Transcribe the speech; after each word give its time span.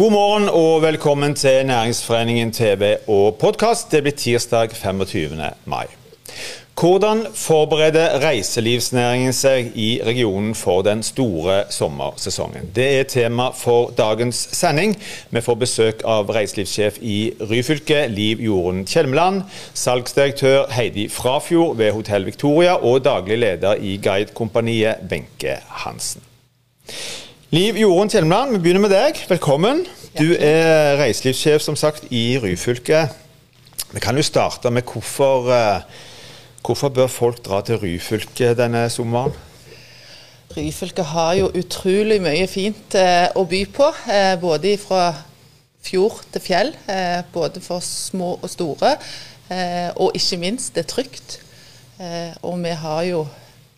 God 0.00 0.10
morgen 0.10 0.48
og 0.48 0.82
velkommen 0.82 1.34
til 1.34 1.66
Næringsforeningen 1.66 2.52
TV 2.52 2.94
og 3.08 3.34
podkast. 3.34 3.90
Det 3.92 4.00
blir 4.02 4.14
tirsdag 4.16 4.70
25. 4.72 5.36
mai. 5.64 5.84
Hvordan 6.80 7.26
forbereder 7.34 8.16
reiselivsnæringen 8.24 9.36
seg 9.36 9.76
i 9.76 10.00
regionen 10.06 10.54
for 10.54 10.80
den 10.82 11.02
store 11.02 11.64
sommersesongen? 11.70 12.72
Det 12.76 12.88
er 13.00 13.02
tema 13.02 13.50
for 13.52 13.92
dagens 13.98 14.40
sending. 14.56 14.96
Vi 15.30 15.40
får 15.40 15.60
besøk 15.66 16.02
av 16.08 16.32
reiselivssjef 16.32 16.96
i 17.02 17.34
Ryfylke, 17.50 18.06
Liv 18.08 18.40
Jorunn 18.40 18.86
Kjelmeland, 18.86 19.42
salgsdirektør 19.74 20.70
Heidi 20.72 21.08
Frafjord 21.08 21.76
ved 21.76 21.92
Hotell 21.92 22.24
Victoria 22.24 22.80
og 22.80 23.04
daglig 23.04 23.38
leder 23.38 23.74
i 23.74 23.98
Guidekompaniet, 24.02 25.04
Benke 25.10 25.60
Hansen. 25.84 26.24
Liv 27.50 27.74
Jorunn 27.74 28.06
Tjelmeland, 28.06 28.52
vi 28.52 28.58
begynner 28.62 28.84
med 28.84 28.92
deg. 28.94 29.16
Velkommen. 29.26 29.80
Du 30.14 30.36
er 30.38 31.00
reiselivssjef 31.00 31.64
som 31.64 31.74
sagt 31.74 32.04
i 32.14 32.38
Ryfylke. 32.38 33.00
Vi 33.90 34.02
kan 34.04 34.14
jo 34.14 34.22
starte 34.22 34.70
med 34.70 34.86
hvorfor 34.86 35.50
eh, 35.50 35.82
Hvorfor 36.62 36.92
bør 36.94 37.08
folk 37.10 37.40
dra 37.42 37.58
til 37.66 37.80
Ryfylke 37.82 38.52
denne 38.54 38.84
sommeren? 38.86 39.34
Ryfylke 40.54 41.02
har 41.02 41.32
jo 41.40 41.50
utrolig 41.58 42.20
mye 42.22 42.46
fint 42.46 42.94
eh, 42.94 43.26
å 43.34 43.42
by 43.42 43.64
på. 43.74 43.90
Eh, 44.06 44.36
både 44.38 44.76
fra 44.78 45.10
fjord 45.82 46.22
til 46.30 46.46
fjell. 46.46 46.74
Eh, 46.86 47.18
både 47.34 47.64
for 47.66 47.82
små 47.82 48.36
og 48.38 48.46
store. 48.54 48.94
Og 49.98 50.14
ikke 50.14 50.38
minst, 50.38 50.76
det 50.76 50.84
er 50.84 50.92
trygt. 50.92 51.40
Og 52.46 52.60
vi 52.62 52.78
har 52.78 53.02
jo 53.08 53.24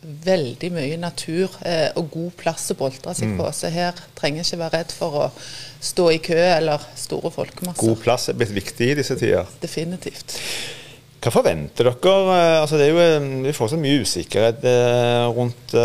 veldig 0.03 0.71
mye 0.75 0.99
natur 0.99 1.53
eh, 1.67 1.89
og 1.99 2.11
god 2.11 2.35
plass 2.41 2.71
å 2.75 2.79
boltre 2.79 3.15
seg 3.15 3.37
på. 3.39 3.49
Så 3.55 3.71
her 3.73 3.99
trenger 4.19 4.43
ikke 4.45 4.61
være 4.65 4.81
redd 4.81 4.95
for 4.97 5.19
å 5.23 5.31
stå 5.83 6.09
i 6.15 6.21
kø 6.23 6.39
eller 6.39 6.83
store 6.99 7.31
folkemasser. 7.35 7.83
God 7.87 8.01
plass 8.03 8.29
er 8.31 8.39
blitt 8.39 8.55
viktig 8.55 8.93
i 8.93 8.97
disse 8.99 9.19
tider. 9.19 9.51
Definitivt. 9.63 10.39
Hva 11.23 11.31
forventer 11.31 11.87
dere? 11.87 12.15
Eh, 12.35 12.57
Altså, 12.63 12.79
det 12.81 12.89
er 12.89 12.91
jo 12.91 13.03
eh, 13.03 13.47
er 13.51 13.55
fortsatt 13.57 13.83
mye 13.83 14.03
usikkerhet 14.03 14.65
eh, 14.67 15.29
rundt 15.37 15.77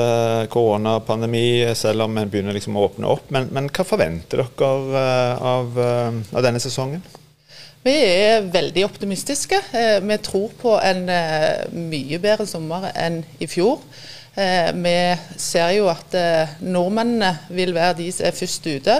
koronapandemi, 0.53 1.75
selv 1.77 2.07
om 2.07 2.17
en 2.17 2.31
begynner 2.31 2.57
liksom 2.57 2.77
å 2.77 2.87
åpne 2.87 3.11
opp. 3.11 3.29
Men, 3.33 3.51
men 3.53 3.69
hva 3.69 3.85
forventer 3.85 4.41
dere 4.41 4.73
av, 5.37 5.77
av 5.77 6.41
denne 6.45 6.61
sesongen? 6.63 7.05
Vi 7.87 7.93
er 8.03 8.43
veldig 8.51 8.83
optimistiske. 8.83 9.61
Eh, 9.71 10.01
Vi 10.03 10.17
tror 10.17 10.51
på 10.59 10.73
en 10.83 11.07
eh, 11.09 11.67
mye 11.71 12.19
bedre 12.19 12.47
sommer 12.49 12.89
enn 12.91 13.21
i 13.39 13.47
fjor. 13.47 13.79
Eh, 14.35 14.73
Vi 14.75 14.95
ser 15.39 15.71
jo 15.77 15.87
at 15.91 16.17
nordmennene 16.59 17.37
vil 17.47 17.71
være 17.77 18.01
de 18.01 18.09
som 18.11 18.27
er 18.27 18.35
først 18.35 18.67
ute. 18.67 18.99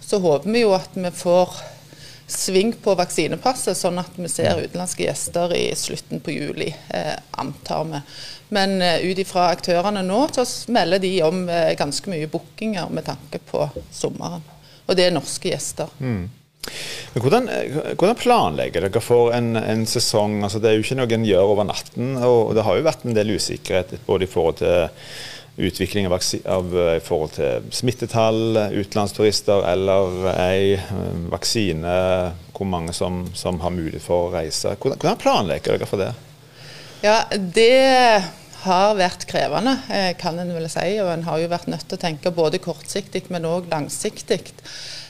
Så 0.00 0.20
håper 0.20 0.48
vi 0.48 0.64
jo 0.64 0.72
at 0.72 0.96
vi 0.96 1.12
får 1.12 1.60
sving 2.32 2.72
på 2.80 2.94
vaksinepasset, 2.96 3.76
sånn 3.76 4.00
at 4.00 4.16
vi 4.16 4.28
ser 4.32 4.62
utenlandske 4.62 5.04
gjester 5.04 5.52
i 5.52 5.66
slutten 5.76 6.20
på 6.24 6.32
juli, 6.32 6.70
antar 7.36 7.84
vi. 7.90 8.00
Men 8.56 8.80
ut 8.80 9.20
ifra 9.20 9.50
aktørene 9.52 10.00
nå, 10.06 10.20
så 10.32 10.46
melder 10.72 11.02
de 11.02 11.10
om 11.26 11.44
ganske 11.76 12.08
mye 12.08 12.30
bookinger 12.32 12.88
med 12.88 13.04
tanke 13.10 13.40
på 13.50 13.66
sommeren. 13.92 14.44
Og 14.86 14.96
det 14.96 15.10
er 15.10 15.16
norske 15.16 15.52
gjester. 15.52 15.92
Men 16.00 16.30
hvordan, 17.20 17.48
eh, 17.48 17.74
hvordan 17.92 18.16
planlegger 18.16 18.86
dere 18.86 19.02
for 19.04 19.34
en, 19.36 19.52
en 19.56 19.84
sesong? 19.88 20.40
Altså, 20.44 20.62
det 20.62 20.70
er 20.70 20.78
jo 20.78 20.86
ikke 20.86 20.96
noe 20.96 21.12
en 21.12 21.28
gjør 21.28 21.52
over 21.54 21.68
natten. 21.68 22.16
og 22.16 22.54
Det 22.56 22.64
har 22.64 22.78
jo 22.78 22.86
vært 22.86 23.04
en 23.04 23.16
del 23.16 23.34
usikkerhet 23.36 23.98
både 24.06 24.24
i 24.24 24.32
forhold 24.32 24.60
til 24.62 24.88
utvikling 25.60 26.08
av, 26.08 26.16
av 26.48 26.72
eh, 26.72 26.94
i 26.96 27.04
forhold 27.04 27.34
til 27.36 27.66
smittetall, 27.74 28.56
utenlandsturister 28.72 29.66
eller 29.68 30.30
ei 30.32 30.78
eh, 30.78 31.10
vaksine, 31.32 31.96
hvor 32.56 32.70
mange 32.72 32.96
som, 32.96 33.26
som 33.36 33.60
har 33.60 33.74
mulighet 33.76 34.06
for 34.06 34.30
å 34.30 34.32
reise. 34.32 34.72
Hvordan, 34.78 35.02
hvordan 35.02 35.20
planlegger 35.20 35.76
dere 35.76 35.90
for 35.90 36.00
det? 36.00 36.14
Ja, 37.04 37.18
det 37.28 38.22
har 38.62 38.94
vært 38.94 39.26
krevende, 39.26 39.74
kan 40.22 40.38
en 40.38 40.54
vel 40.54 40.68
si. 40.70 40.86
Og 41.02 41.10
en 41.10 41.24
har 41.26 41.40
jo 41.42 41.50
vært 41.50 41.68
nødt 41.68 41.84
til 41.90 41.98
å 41.98 42.04
tenke 42.06 42.32
både 42.32 42.62
kortsiktig, 42.62 43.26
men 43.34 43.48
òg 43.50 43.66
langsiktig. 43.72 44.44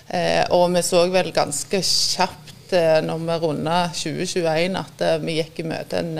Eh, 0.08 0.44
og 0.50 0.70
vi 0.74 0.82
så 0.86 1.04
vel 1.12 1.30
ganske 1.34 1.82
kjapt 1.86 2.74
eh, 2.76 2.98
når 3.04 3.22
vi 3.28 3.38
runda 3.44 3.76
2021 3.94 4.80
at 4.80 5.06
eh, 5.06 5.20
vi 5.22 5.38
gikk 5.38 5.62
i 5.62 5.68
møte 5.70 6.02
en 6.02 6.16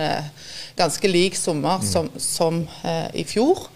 ganske 0.78 1.10
lik 1.10 1.37
sommer 1.37 1.82
som, 1.84 2.09
som 2.20 2.62
eh, 2.84 3.09
i 3.22 3.26
fjor. 3.28 3.66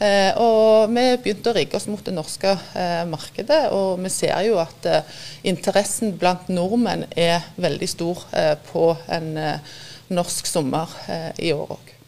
Eh, 0.00 0.32
og 0.40 0.88
vi 0.94 1.04
begynte 1.20 1.52
å 1.52 1.56
rigge 1.58 1.76
oss 1.76 1.84
mot 1.90 2.00
det 2.00 2.14
norske 2.16 2.54
eh, 2.72 3.02
markedet, 3.08 3.66
og 3.76 4.00
vi 4.00 4.12
ser 4.12 4.38
jo 4.46 4.56
at 4.62 4.88
eh, 4.88 5.18
interessen 5.52 6.14
blant 6.16 6.48
nordmenn 6.48 7.04
er 7.12 7.44
veldig 7.60 7.90
stor 7.90 8.24
på 8.70 8.86
en 9.12 9.34
norsk 10.10 10.48
sommer 10.48 10.96
i 11.38 11.52
år 11.52 11.76
òg. 11.76 11.99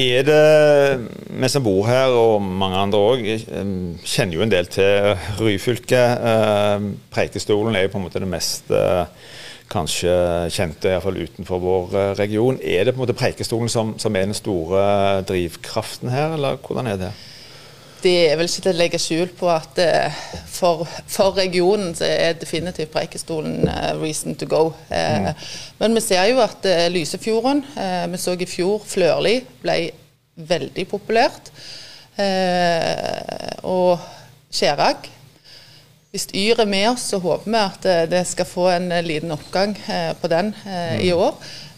Er 0.00 0.24
det 0.26 1.08
vi 1.30 1.48
som 1.48 1.62
bor 1.62 1.86
her, 1.86 2.10
og 2.10 2.42
mange 2.42 2.80
andre 2.80 2.98
òg, 2.98 3.24
kjenner 4.02 4.38
jo 4.38 4.42
en 4.42 4.52
del 4.52 4.66
til 4.66 5.14
Ryfylke. 5.38 6.00
Eh, 6.30 6.88
Preikestolen 7.14 7.76
er 7.76 7.86
jo 7.86 7.92
på 7.92 8.00
en 8.00 8.06
måte 8.08 8.22
det 8.22 8.30
mest 8.30 8.72
eh, 8.74 9.04
kanskje 9.70 10.14
kjente, 10.54 10.90
iallfall 10.90 11.20
utenfor 11.22 11.62
vår 11.62 11.94
eh, 12.00 12.10
region. 12.18 12.58
Er 12.58 12.84
det 12.84 12.94
på 12.94 13.00
en 13.00 13.04
måte 13.04 13.16
Preikestolen 13.18 13.70
som, 13.70 13.94
som 14.02 14.18
er 14.18 14.26
den 14.26 14.36
store 14.38 15.22
drivkraften 15.28 16.10
her, 16.10 16.34
eller 16.38 16.58
hvordan 16.66 16.90
er 16.90 17.00
det? 17.06 17.12
Det 18.04 18.14
er 18.28 18.36
vel 18.36 18.50
ikke 18.50 18.62
til 18.66 18.74
å 18.74 18.76
legge 18.76 18.98
skjul 19.00 19.30
på 19.32 19.48
at 19.48 19.78
eh, 19.80 20.16
for, 20.52 20.84
for 21.08 21.38
regionen 21.38 21.94
så 21.96 22.04
er 22.04 22.36
definitivt 22.36 22.92
Preikestolen 22.92 23.64
eh, 23.64 23.94
reason 23.96 24.36
to 24.36 24.48
go. 24.50 24.66
Mm. 24.90 25.30
Men 25.80 25.96
vi 25.96 26.02
ser 26.04 26.28
jo 26.28 26.42
at 26.44 26.68
eh, 26.68 26.90
Lysefjorden, 26.92 27.64
eh, 27.80 28.04
vi 28.12 28.20
så 28.20 28.36
i 28.36 28.48
fjor 28.50 28.84
Flørli, 28.84 29.38
ble 29.62 29.78
veldig 30.36 30.84
populært. 30.90 31.48
Eh, 32.20 33.64
og 33.64 33.96
Skjærag. 34.54 35.08
Hvis 36.14 36.28
Yr 36.30 36.60
er 36.62 36.68
med 36.70 36.84
oss, 36.92 37.08
så 37.10 37.18
håper 37.18 37.50
vi 37.50 37.58
at 37.58 37.86
eh, 37.90 38.04
det 38.06 38.20
skal 38.30 38.46
få 38.46 38.68
en 38.70 38.84
eh, 38.94 39.00
liten 39.02 39.32
oppgang 39.34 39.72
eh, 39.90 40.12
på 40.14 40.28
den 40.30 40.52
i 41.02 41.08
år. 41.10 41.32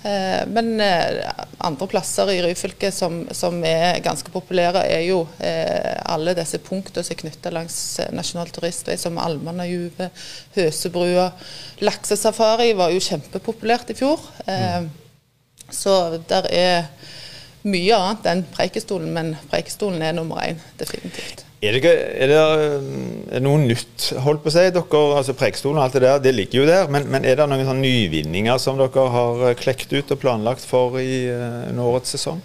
Eh, 0.05 0.43
Men 0.53 0.75
andre 0.77 1.89
plasser 1.89 2.29
i 2.35 2.43
Ryfylke 2.45 2.91
som, 2.93 3.23
som 3.33 3.57
er 3.65 4.03
ganske 4.05 4.29
populære, 4.35 4.83
er 4.93 5.07
jo 5.07 5.23
alle 5.41 6.37
disse 6.37 6.61
punktene 6.61 7.01
som 7.01 7.17
er 7.17 7.21
knytta 7.23 7.55
langs 7.57 7.79
Nasjonal 8.13 8.53
turistvei, 8.53 8.99
som 9.01 9.17
Almannajuvet, 9.19 10.13
Høsebrua. 10.59 11.31
Laksesafari 11.81 12.75
var 12.77 12.93
jo 12.93 13.01
kjempepopulært 13.09 13.97
i 13.97 13.99
fjor. 13.99 14.21
Eh, 14.45 14.85
Så 15.73 16.21
der 16.29 16.47
er 16.53 16.85
mye 17.65 17.97
annet 17.97 18.29
enn 18.31 18.45
Preikestolen, 18.53 19.11
men 19.17 19.33
Preikestolen 19.49 20.05
er 20.05 20.13
nummer 20.15 20.45
én, 20.45 20.61
definitivt. 20.79 21.46
Er 21.67 21.77
det, 21.77 21.93
er 21.93 22.31
det 22.31 22.41
eh, 22.41 23.39
noe 23.43 23.61
nytt, 23.63 24.11
holdt 24.23 24.43
på 24.45 24.51
å 24.51 24.55
si? 24.55 24.67
Dere, 24.75 25.01
altså 25.19 25.35
Preikestolen 25.37 25.81
og 25.81 25.87
alt 25.87 25.97
det 25.97 26.05
der, 26.05 26.21
det 26.23 26.35
ligger 26.37 26.63
jo 26.63 26.67
der. 26.69 26.91
Men, 26.93 27.09
men 27.13 27.27
er 27.27 27.39
det 27.39 27.49
noen 27.51 27.67
sånne 27.67 27.85
nyvinninger 27.85 28.61
som 28.63 28.79
dere 28.81 29.07
har 29.15 29.47
eh, 29.51 29.57
klekt 29.59 29.95
ut 29.95 30.13
og 30.15 30.21
planlagt 30.23 30.65
for 30.67 31.01
i 31.03 31.27
uh, 31.33 31.83
årets 31.83 32.17
sesong? 32.17 32.43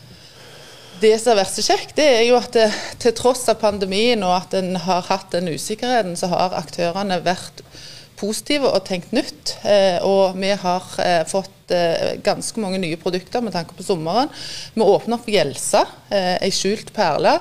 Det 1.02 1.16
som 1.18 1.32
har 1.32 1.42
vært 1.42 1.56
så 1.56 1.66
kjekt, 1.66 1.96
det 1.98 2.06
er 2.06 2.26
jo 2.28 2.36
at 2.38 2.54
det, 2.54 2.68
til 3.02 3.16
tross 3.18 3.48
av 3.50 3.58
pandemien 3.62 4.22
og 4.26 4.36
at 4.36 4.54
en 4.60 4.76
har 4.84 5.08
hatt 5.08 5.32
den 5.34 5.50
usikkerheten, 5.50 6.14
så 6.20 6.30
har 6.30 6.54
aktørene 6.60 7.18
vært 7.26 7.64
positive 8.22 8.70
og 8.70 8.86
tenkt 8.86 9.14
nytt. 9.16 9.56
Eh, 9.66 9.98
og 10.06 10.38
vi 10.38 10.54
har 10.54 10.94
eh, 11.02 11.24
fått 11.30 11.50
eh, 11.76 12.16
ganske 12.24 12.62
mange 12.62 12.80
nye 12.82 13.00
produkter 13.02 13.44
med 13.44 13.56
tanke 13.56 13.76
på 13.78 13.86
sommeren. 13.86 14.32
Vi 14.74 14.86
åpner 14.86 15.18
opp 15.18 15.30
Gjelsa, 15.32 15.86
eh, 16.10 16.38
ei 16.42 16.52
skjult 16.56 16.94
perle, 16.96 17.40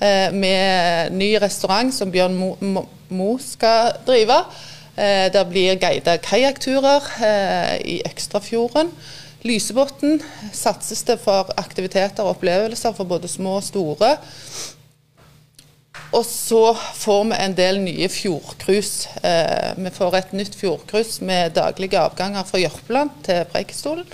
eh, 0.00 0.28
med 0.32 1.12
ny 1.12 1.34
restaurant 1.42 1.94
som 1.94 2.10
Bjørn 2.10 2.36
Mo, 2.38 2.56
Mo, 2.60 2.86
Mo 3.08 3.38
skal 3.38 3.92
drive. 4.06 4.44
Eh, 4.96 5.32
der 5.32 5.44
blir 5.48 5.78
guida 5.80 6.18
kajakkturer 6.20 7.02
eh, 7.24 7.76
i 7.96 8.02
Økstrafjorden. 8.06 8.90
Lysebotn 9.42 10.20
satses 10.52 11.02
det 11.08 11.18
for 11.22 11.48
aktiviteter 11.58 12.22
og 12.22 12.36
opplevelser 12.36 12.94
for 12.94 13.08
både 13.08 13.28
små 13.28 13.56
og 13.58 13.64
store. 13.66 14.16
Og 16.12 16.24
så 16.28 16.74
får 16.76 17.24
vi 17.30 17.40
en 17.40 17.54
del 17.56 17.80
nye 17.80 18.08
fjordcruise. 18.12 19.08
Eh, 19.24 19.72
vi 19.80 19.92
får 19.94 20.16
et 20.18 20.32
nytt 20.36 20.56
fjordcruise 20.60 21.24
med 21.24 21.54
daglige 21.56 22.00
avganger 22.00 22.44
fra 22.44 22.60
Jørpeland 22.60 23.14
til 23.24 23.44
Preikestolen. 23.52 24.08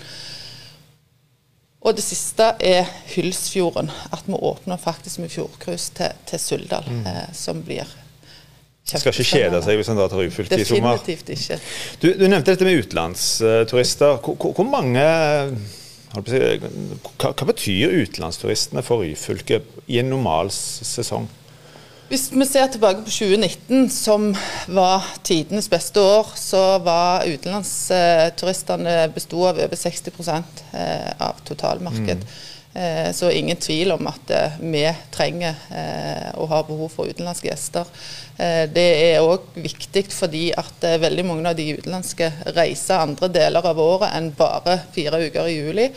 Og 1.82 1.96
det 1.96 2.04
siste 2.04 2.52
er 2.60 2.86
Hylsfjorden. 3.14 3.90
At 4.12 4.26
vi 4.26 4.38
åpner 4.38 4.78
faktisk 4.78 5.18
med 5.18 5.32
fjordcruise 5.34 5.94
til, 5.94 6.14
til 6.26 6.42
Suldal. 6.42 6.86
Eh, 7.06 7.24
som 7.34 7.64
blir 7.66 7.90
Skal 8.88 9.10
ikke 9.12 9.26
kjede 9.34 9.62
seg 9.66 9.80
hvis 9.80 9.90
en 9.92 9.98
tar 9.98 10.14
Ryfylke 10.14 10.60
i 10.62 10.68
sommer. 10.68 11.00
Definitivt 11.02 11.34
ikke. 11.34 11.58
Du, 12.02 12.08
du 12.14 12.24
nevnte 12.28 12.54
dette 12.54 12.64
med 12.68 12.78
utenlandsturister. 12.78 14.22
Hvor, 14.22 14.38
hvor, 14.38 14.54
hvor 14.56 14.70
mange 14.70 15.02
hva, 16.14 17.32
hva 17.34 17.50
betyr 17.50 17.90
utenlandsturistene 18.04 18.86
for 18.86 19.02
Ryfylke 19.02 19.60
i 19.90 19.98
en 20.00 20.08
normal 20.14 20.54
sesong? 20.54 21.26
Hvis 22.08 22.30
vi 22.32 22.44
ser 22.48 22.70
tilbake 22.72 23.02
på 23.04 23.12
2019, 23.12 23.90
som 23.92 24.30
var 24.72 25.04
tidenes 25.28 25.68
beste 25.68 26.00
år, 26.00 26.30
så 26.40 26.78
var 26.80 27.26
utenlandsturistene 27.28 28.94
bestod 29.12 29.50
av 29.50 29.60
over 29.66 29.76
60 29.76 30.14
eh, 30.72 31.10
av 31.20 31.42
totalmarked. 31.44 32.24
Mm. 32.24 32.30
Eh, 32.74 33.12
så 33.12 33.30
ingen 33.30 33.56
tvil 33.56 33.92
om 33.94 34.06
at 34.10 34.30
eh, 34.30 34.58
vi 34.60 34.84
trenger 35.14 35.56
og 36.38 36.48
har 36.52 36.66
behov 36.68 36.92
for 36.92 37.10
utenlandske 37.10 37.48
gjester. 37.48 37.88
Det 38.38 38.84
er 39.02 39.24
òg 39.24 39.48
viktig 39.58 40.04
fordi 40.14 40.44
at 40.54 40.84
veldig 41.02 41.24
mange 41.26 41.50
av 41.50 41.56
de 41.58 41.72
utenlandske 41.74 42.28
reiser 42.54 43.02
andre 43.02 43.26
deler 43.34 43.66
av 43.66 43.80
året 43.82 44.14
enn 44.14 44.28
bare 44.38 44.76
fire 44.94 45.18
uker 45.26 45.48
i 45.50 45.56
juli. 45.56 45.88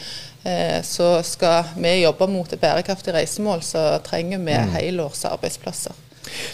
Så 0.82 1.12
skal 1.28 1.70
vi 1.78 2.00
jobbe 2.00 2.26
mot 2.34 2.50
et 2.50 2.64
bærekraftig 2.64 3.14
reisemål, 3.14 3.62
så 3.62 3.84
trenger 4.02 4.42
vi 4.42 4.58
mm. 4.58 4.74
helårs 4.74 5.22
arbeidsplasser. 5.30 5.94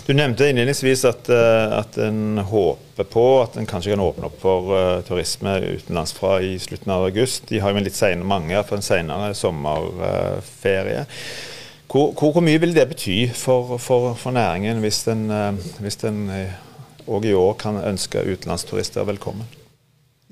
Du 0.07 0.13
nevnte 0.13 0.47
innledningsvis 0.49 1.03
at, 1.09 1.29
eh, 1.29 1.77
at 1.77 1.97
en 2.01 2.37
håper 2.37 3.07
på 3.11 3.25
at 3.41 3.57
en 3.57 3.67
kanskje 3.69 3.93
kan 3.93 4.03
åpne 4.03 4.29
opp 4.29 4.39
for 4.41 4.71
uh, 4.73 5.01
turisme 5.05 5.53
utenlandsfra 5.61 6.39
i 6.41 6.55
slutten 6.61 6.93
av 6.95 7.05
august. 7.09 7.45
De 7.51 7.59
har 7.61 7.73
jo 7.73 7.81
en 7.81 7.85
litt 7.85 7.97
senere, 7.97 8.27
mange 8.27 8.63
for 8.65 8.79
en 8.79 8.85
senere 8.85 9.35
sommerferie. 9.37 11.05
Hvor, 11.87 12.11
hvor, 12.17 12.33
hvor, 12.33 12.43
mye 12.43 12.59
vil 12.59 12.73
det 12.75 12.87
bety 12.89 13.19
for, 13.37 13.77
for, 13.79 14.11
for 14.19 14.35
næringen 14.35 14.81
hvis 14.83 15.05
den 15.05 15.29
òg 17.07 17.21
uh, 17.21 17.29
i 17.29 17.37
år 17.37 17.55
kan 17.61 17.79
ønske 17.83 18.25
utenlandsturister 18.25 19.07
velkommen? 19.07 19.47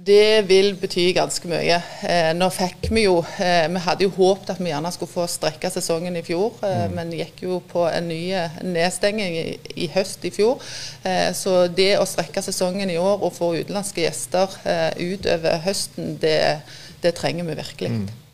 Det 0.06 0.46
vil 0.46 0.76
bety 0.78 1.08
ganske 1.16 1.50
mye. 1.50 1.78
Eh, 2.06 2.30
nå 2.38 2.46
fikk 2.54 2.92
Vi 2.94 3.06
jo, 3.08 3.16
eh, 3.42 3.66
vi 3.72 3.82
hadde 3.82 4.06
jo 4.06 4.12
håpet 4.14 4.52
at 4.54 4.60
vi 4.62 4.70
gjerne 4.70 4.92
skulle 4.94 5.10
få 5.10 5.26
strekka 5.26 5.72
sesongen 5.74 6.16
i 6.20 6.22
fjor, 6.22 6.54
eh, 6.62 6.84
mm. 6.86 6.94
men 6.94 7.14
gikk 7.16 7.42
jo 7.42 7.58
på 7.72 7.88
en 7.90 8.10
ny 8.12 8.20
nedstenging 8.62 9.38
i, 9.40 9.46
i, 9.74 9.88
høst 9.96 10.26
i 10.28 10.32
fjor. 10.36 10.62
Eh, 11.04 11.32
så 11.34 11.66
det 11.68 11.96
å 11.98 12.06
strekke 12.06 12.44
sesongen 12.46 12.92
i 12.94 13.00
år 13.02 13.26
og 13.26 13.34
få 13.34 13.56
utenlandske 13.56 14.06
gjester 14.06 14.54
eh, 14.70 14.92
utover 15.16 15.58
høsten, 15.66 16.20
det, 16.22 16.62
det, 17.02 17.16
trenger 17.18 17.50
vi 17.50 17.58
virkelig. 17.64 17.92
Mm. 17.96 18.25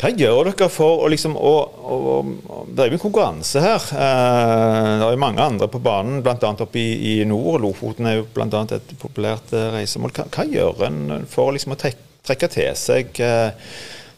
Hva 0.00 0.10
gjør 0.18 0.48
dere 0.50 0.68
for 0.72 1.04
å 1.04 1.10
liksom 1.12 1.36
å, 1.38 1.52
å, 1.62 1.96
å 2.26 2.62
drive 2.74 2.98
konkurranse 3.02 3.62
her? 3.62 3.88
Eh, 3.94 4.88
det 4.98 5.06
er 5.06 5.14
jo 5.14 5.22
mange 5.22 5.44
andre 5.44 5.68
på 5.70 5.82
banen, 5.82 6.22
bl.a. 6.24 6.52
oppe 6.52 6.80
i, 6.80 6.88
i, 7.12 7.16
nord. 7.28 7.62
Lofoten 7.62 8.08
er 8.10 8.18
jo 8.18 8.28
bl.a. 8.34 8.64
et 8.74 8.94
populært 8.98 9.54
eh, 9.54 9.68
reisemål. 9.76 10.14
Hva, 10.16 10.26
hva, 10.32 10.46
gjør 10.48 10.86
en 10.88 11.28
for 11.30 11.54
liksom, 11.54 11.76
å 11.76 11.80
trekke 11.82 12.50
til 12.52 12.72
seg 12.78 13.22
eh, 13.22 13.70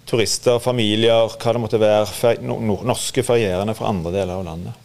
turister, 0.08 0.62
familier, 0.62 1.28
hva 1.34 1.56
det 1.56 1.62
måtte 1.62 1.82
være, 1.82 2.38
norske 2.44 3.26
ferierende 3.26 3.76
fra 3.76 3.92
andre 3.92 4.16
deler 4.16 4.38
av 4.38 4.48
landet? 4.48 4.83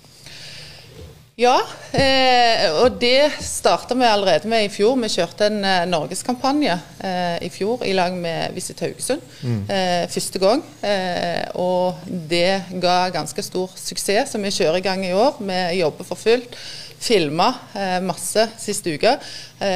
Ja, 1.39 1.56
eh, 1.95 2.65
og 2.81 2.97
det 3.00 3.30
starta 3.39 3.95
vi 3.95 4.03
allerede 4.03 4.50
med 4.51 4.65
i 4.65 4.71
fjor. 4.74 4.97
Vi 5.00 5.07
kjørte 5.13 5.47
en 5.47 5.62
eh, 5.63 5.86
norgeskampanje 5.88 6.74
eh, 7.00 7.38
i 7.47 7.50
fjor 7.53 7.86
i 7.88 7.94
lag 7.95 8.12
med 8.12 8.51
Visit 8.57 8.83
Haugesund. 8.83 9.24
Mm. 9.39 9.62
Eh, 9.71 10.03
første 10.12 10.41
gang. 10.44 10.65
Eh, 10.83 11.45
og 11.56 12.01
det 12.09 12.75
ga 12.83 12.97
ganske 13.15 13.45
stor 13.45 13.71
suksess, 13.71 14.33
så 14.33 14.44
vi 14.44 14.51
kjører 14.51 14.81
i 14.81 14.86
gang 14.89 15.06
i 15.07 15.13
år. 15.15 15.39
Vi 15.39 15.62
jobber 15.80 16.09
for 16.12 16.19
fullt. 16.19 16.59
Filma 17.00 17.47
masse 18.03 18.44
siste 18.59 18.92
uke. 18.92 19.13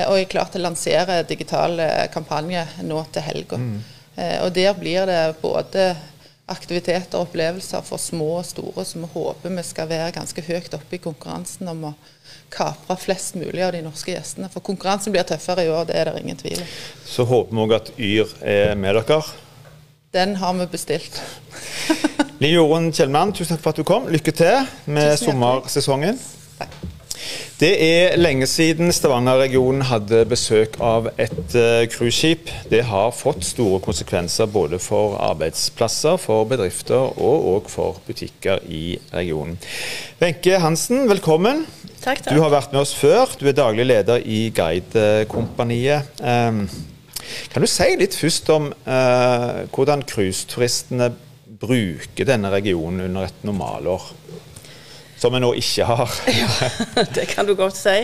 og 0.09 0.17
er 0.17 0.25
klar 0.27 0.49
til 0.51 0.59
å 0.59 0.65
lansere 0.65 1.21
digital 1.23 1.79
kampanje 2.11 2.65
nå 2.83 2.97
til 3.15 3.23
helga. 3.23 3.55
Mm. 3.55 3.77
og 4.43 4.49
der 4.51 4.73
blir 4.75 5.07
det 5.07 5.21
både 5.39 5.85
aktiviteter 6.51 7.17
og 7.17 7.29
opplevelser 7.29 7.83
for 7.87 8.01
små 8.01 8.27
og 8.41 8.47
store 8.47 8.83
som 8.85 9.05
vi 9.05 9.11
håper 9.13 9.53
vi 9.55 9.63
skal 9.63 9.87
være 9.87 10.11
ganske 10.17 10.43
høyt 10.43 10.73
oppe 10.75 10.97
i 10.97 11.01
konkurransen 11.03 11.69
om 11.71 11.85
å 11.87 11.93
kapre 12.53 12.97
flest 12.99 13.37
mulig 13.39 13.63
av 13.63 13.71
de 13.73 13.81
norske 13.85 14.11
gjestene. 14.11 14.49
For 14.51 14.65
konkurransen 14.65 15.15
blir 15.15 15.25
tøffere 15.27 15.65
i 15.65 15.71
år, 15.71 15.87
det 15.89 15.97
er 15.97 16.11
det 16.11 16.21
ingen 16.21 16.37
tvil 16.37 16.59
om. 16.59 16.73
Så 17.07 17.25
håper 17.29 17.55
vi 17.55 17.63
òg 17.63 17.75
at 17.79 17.91
Yr 17.97 18.35
er 18.41 18.75
med 18.77 18.99
dere. 18.99 19.21
Den 20.13 20.35
har 20.37 20.53
vi 20.59 20.69
bestilt. 20.69 21.21
Liv 22.43 22.57
Jorunn 22.59 22.91
Kjellmann, 22.93 23.33
tusen 23.33 23.55
takk 23.55 23.63
for 23.63 23.73
at 23.73 23.81
du 23.81 23.87
kom. 23.87 24.09
Lykke 24.13 24.35
til 24.35 24.67
med 24.85 25.15
sommersesongen. 25.21 26.19
Takk. 26.59 26.92
Det 27.63 27.75
er 27.79 28.17
lenge 28.19 28.43
siden 28.49 28.91
Stavanger-regionen 28.91 29.85
hadde 29.87 30.25
besøk 30.27 30.73
av 30.83 31.05
et 31.15 31.53
uh, 31.55 31.85
cruiseskip. 31.87 32.49
Det 32.67 32.81
har 32.89 33.13
fått 33.15 33.45
store 33.47 33.77
konsekvenser 33.85 34.49
både 34.51 34.81
for 34.83 35.15
arbeidsplasser, 35.29 36.17
for 36.19 36.43
bedrifter 36.49 37.13
og 37.13 37.47
òg 37.53 37.69
for 37.71 38.01
butikker 38.03 38.65
i 38.67 38.97
regionen. 39.13 39.55
Wenche 40.19 40.59
Hansen, 40.59 41.05
velkommen. 41.07 41.63
Takk, 42.01 42.25
takk. 42.25 42.33
Du 42.35 42.43
har 42.43 42.51
vært 42.51 42.75
med 42.75 42.83
oss 42.83 42.91
før. 42.99 43.31
Du 43.39 43.47
er 43.47 43.55
daglig 43.55 43.87
leder 43.87 44.27
i 44.27 44.49
Guidekompaniet. 44.51 46.19
Um, 46.19 46.65
kan 47.53 47.63
du 47.63 47.71
si 47.71 47.93
litt 47.95 48.19
først 48.19 48.51
om 48.51 48.73
uh, 48.73 49.63
hvordan 49.71 50.03
cruiseturistene 50.09 51.13
bruker 51.63 52.27
denne 52.27 52.51
regionen 52.51 53.07
under 53.07 53.31
et 53.31 53.47
normalår? 53.47 54.11
Som 55.23 55.31
vi 55.31 55.39
nå 55.39 55.53
ikke 55.55 55.85
har. 55.87 56.15
ja, 56.41 57.03
det 57.15 57.29
kan 57.31 57.47
du 57.47 57.55
godt 57.55 57.79
si. 57.79 58.01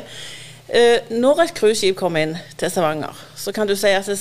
Uh, 0.70 1.10
når 1.12 1.42
et 1.44 1.58
cruiseskip 1.58 1.98
kommer 2.00 2.24
inn 2.24 2.38
til 2.60 2.72
Stavanger, 2.72 3.18
så 3.36 3.52
kan 3.52 3.68
du 3.68 3.76
si 3.76 3.92
at 3.92 4.08
det, 4.08 4.20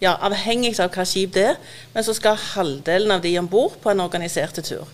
ja, 0.00 0.14
avhengig 0.24 0.78
av 0.80 0.94
hva 0.94 1.04
skip 1.04 1.34
det 1.34 1.50
er, 1.50 1.58
men 1.92 2.06
så 2.06 2.14
skal 2.16 2.38
halvdelen 2.54 3.12
av 3.12 3.20
de 3.24 3.34
om 3.40 3.48
bord 3.50 3.76
på 3.82 3.92
en 3.92 4.00
organisert 4.06 4.62
tur. 4.64 4.88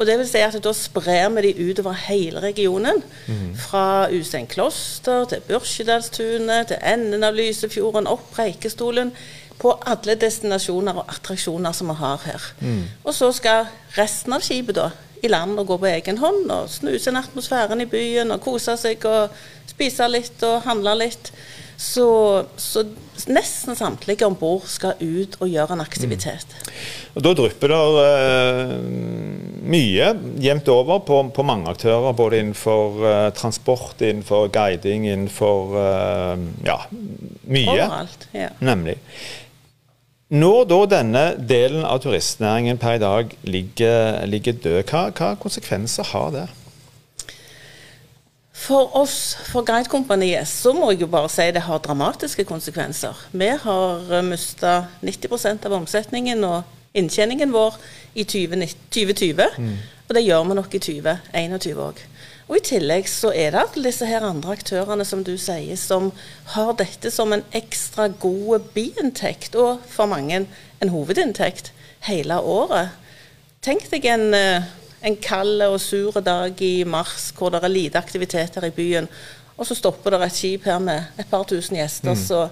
Og 0.00 0.06
det 0.08 0.16
vil 0.16 0.28
si 0.28 0.40
at 0.40 0.56
Da 0.64 0.72
sprer 0.72 1.28
vi 1.34 1.42
de 1.50 1.70
utover 1.70 1.92
hele 2.06 2.40
regionen. 2.40 3.02
Mm. 3.26 3.56
Fra 3.56 4.08
Ustein 4.08 4.46
kloster 4.46 5.26
til 5.28 5.42
Børsjedalstunet, 5.48 6.70
til 6.70 6.80
enden 6.80 7.24
av 7.24 7.34
Lysefjorden, 7.34 8.06
opp 8.08 8.30
Preikestolen. 8.32 9.12
På 9.60 9.74
alle 9.84 10.14
destinasjoner 10.16 11.02
og 11.02 11.10
attraksjoner 11.12 11.72
som 11.76 11.90
vi 11.92 11.98
har 11.98 12.22
her. 12.24 12.46
Mm. 12.60 12.84
Og 13.04 13.14
så 13.14 13.28
skal 13.36 13.68
resten 13.98 14.32
av 14.32 14.40
skipet 14.40 14.78
da 14.78 14.88
i 15.22 15.30
land 15.30 15.58
og 15.60 15.68
gå 15.70 15.78
på 15.80 15.90
egen 15.90 16.20
hånd 16.20 16.50
og 16.52 16.68
snuse 16.72 17.10
inn 17.10 17.20
atmosfæren 17.20 17.82
i 17.84 17.88
byen 17.90 18.34
og 18.34 18.42
kose 18.44 18.76
seg 18.80 19.04
og 19.08 19.34
spise 19.70 20.08
litt 20.10 20.44
og 20.46 20.62
handle 20.66 20.96
litt. 21.02 21.32
Så, 21.80 22.44
så 22.60 22.82
nesten 23.32 23.76
samtlige 23.76 24.26
om 24.26 24.34
bord 24.36 24.66
skal 24.68 24.98
ut 25.00 25.38
og 25.40 25.48
gjøre 25.48 25.78
en 25.78 25.80
aktivitet. 25.80 26.44
Mm. 26.52 26.74
Og 27.16 27.24
Da 27.24 27.32
drypper 27.38 27.72
det 27.72 27.78
uh, 27.96 28.74
mye 29.64 30.10
jevnt 30.44 30.68
over 30.68 31.00
på, 31.08 31.22
på, 31.32 31.46
mange 31.46 31.72
aktører. 31.72 32.12
Både 32.16 32.42
innenfor 32.42 33.00
uh, 33.00 33.30
transport, 33.32 33.96
innenfor 34.04 34.50
guiding, 34.52 35.08
innenfor 35.08 35.76
uh, 35.76 36.44
ja, 36.68 36.82
mye. 37.48 37.78
Overalt, 37.78 38.28
ja. 38.36 38.52
Nemlig. 38.60 38.98
Når 40.30 40.66
da 40.70 40.76
denne 40.86 41.22
delen 41.42 41.82
av 41.82 42.04
turistnæringen 42.04 42.78
per 42.78 42.94
i 42.94 43.02
dag 43.02 43.32
ligger, 43.42 44.26
ligger 44.30 44.54
død, 44.62 44.82
hva, 44.86 45.08
hva, 45.10 45.32
konsekvenser 45.42 46.06
har 46.12 46.28
det? 46.36 46.44
For 48.54 48.92
oss, 48.94 49.34
for 49.48 49.66
Guidekompaniet, 49.66 50.46
så 50.46 50.70
må 50.76 50.92
jeg 50.92 51.02
jo 51.02 51.08
bare 51.10 51.30
si 51.32 51.48
det 51.50 51.64
har 51.66 51.82
dramatiske 51.82 52.44
konsekvenser. 52.46 53.18
Vi 53.32 53.48
har 53.64 54.20
mista 54.22 54.84
90% 55.02 55.66
av 55.66 55.74
omsetningen 55.80 56.46
og 56.46 56.62
inntjeningen 56.94 57.50
vår 57.50 57.80
i 58.14 58.22
2020. 58.22 59.42
Mm. 59.58 59.76
Og 60.06 60.14
det 60.14 60.26
gjør 60.28 60.46
vi 60.46 60.60
nok 60.60 60.78
i 60.78 60.82
2021 60.86 61.82
òg. 61.88 62.04
Og 62.50 62.56
I 62.58 62.64
tillegg 62.66 63.06
så 63.06 63.30
er 63.30 63.52
det 63.54 63.60
alle 63.62 63.84
disse 63.86 64.06
her 64.10 64.24
andre 64.26 64.56
aktørene 64.56 65.04
som 65.06 65.22
du 65.22 65.36
sier, 65.38 65.76
som 65.78 66.08
har 66.56 66.72
dette 66.80 67.12
som 67.14 67.30
en 67.30 67.44
ekstra 67.54 68.08
god 68.10 68.66
biinntekt, 68.74 69.54
og 69.54 69.84
for 69.86 70.10
mange 70.10 70.42
en 70.50 70.90
hovedinntekt, 70.90 71.70
hele 72.08 72.40
året. 72.42 72.96
Tenk 73.62 73.84
deg 73.92 74.08
en, 74.08 74.34
eh, 74.34 74.66
en 75.04 75.16
kald 75.20 75.62
og 75.62 75.78
sur 75.80 76.18
dag 76.24 76.56
i 76.64 76.82
mars 76.82 77.28
hvor 77.36 77.52
det 77.52 77.62
er 77.62 77.70
lite 77.70 78.00
aktivitet 78.00 78.56
her 78.56 78.66
i 78.66 78.74
byen, 78.74 79.06
og 79.56 79.68
så 79.68 79.76
stopper 79.76 80.10
det 80.10 80.22
et 80.26 80.34
skip 80.34 80.64
her 80.64 80.80
med 80.80 81.20
et 81.20 81.28
par 81.30 81.44
tusen 81.44 81.76
gjester 81.76 82.16
mm. 82.16 82.22
så 82.24 82.48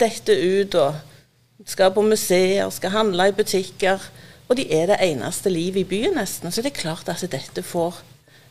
detter 0.00 0.34
ut 0.34 0.74
og 0.74 0.94
skal 1.64 1.94
på 1.94 2.02
museer, 2.02 2.68
skal 2.70 2.90
handle 2.90 3.28
i 3.28 3.36
butikker. 3.36 4.02
Og 4.48 4.56
de 4.56 4.64
er 4.72 4.86
det 4.90 5.00
eneste 5.04 5.50
livet 5.52 5.82
i 5.82 5.88
byen 5.88 6.16
nesten. 6.18 6.50
Så 6.50 6.62
det 6.62 6.72
er 6.72 6.80
klart 6.80 7.08
at 7.08 7.22
dette 7.30 7.62
får 7.62 8.00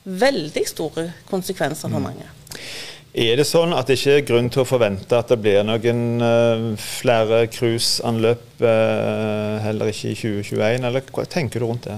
veldig 0.07 0.63
store 0.67 1.09
konsekvenser 1.29 1.91
for 1.91 1.99
mm. 1.99 2.07
mange. 2.07 2.29
Er 3.17 3.39
det 3.39 3.47
sånn 3.49 3.73
at 3.73 3.89
det 3.89 3.97
ikke 3.97 4.15
er 4.19 4.25
grunn 4.27 4.49
til 4.53 4.61
å 4.61 4.67
forvente 4.67 5.17
at 5.17 5.31
det 5.31 5.39
blir 5.41 5.63
noen 5.65 6.21
uh, 6.21 6.65
flere 6.77 7.45
cruiseanløp 7.49 8.61
uh, 8.61 9.57
heller 9.63 9.89
ikke 9.89 10.11
i 10.11 10.17
2021, 10.19 10.85
eller 10.85 11.07
hva 11.15 11.25
tenker 11.25 11.63
du 11.63 11.65
rundt 11.65 11.87
det? 11.89 11.97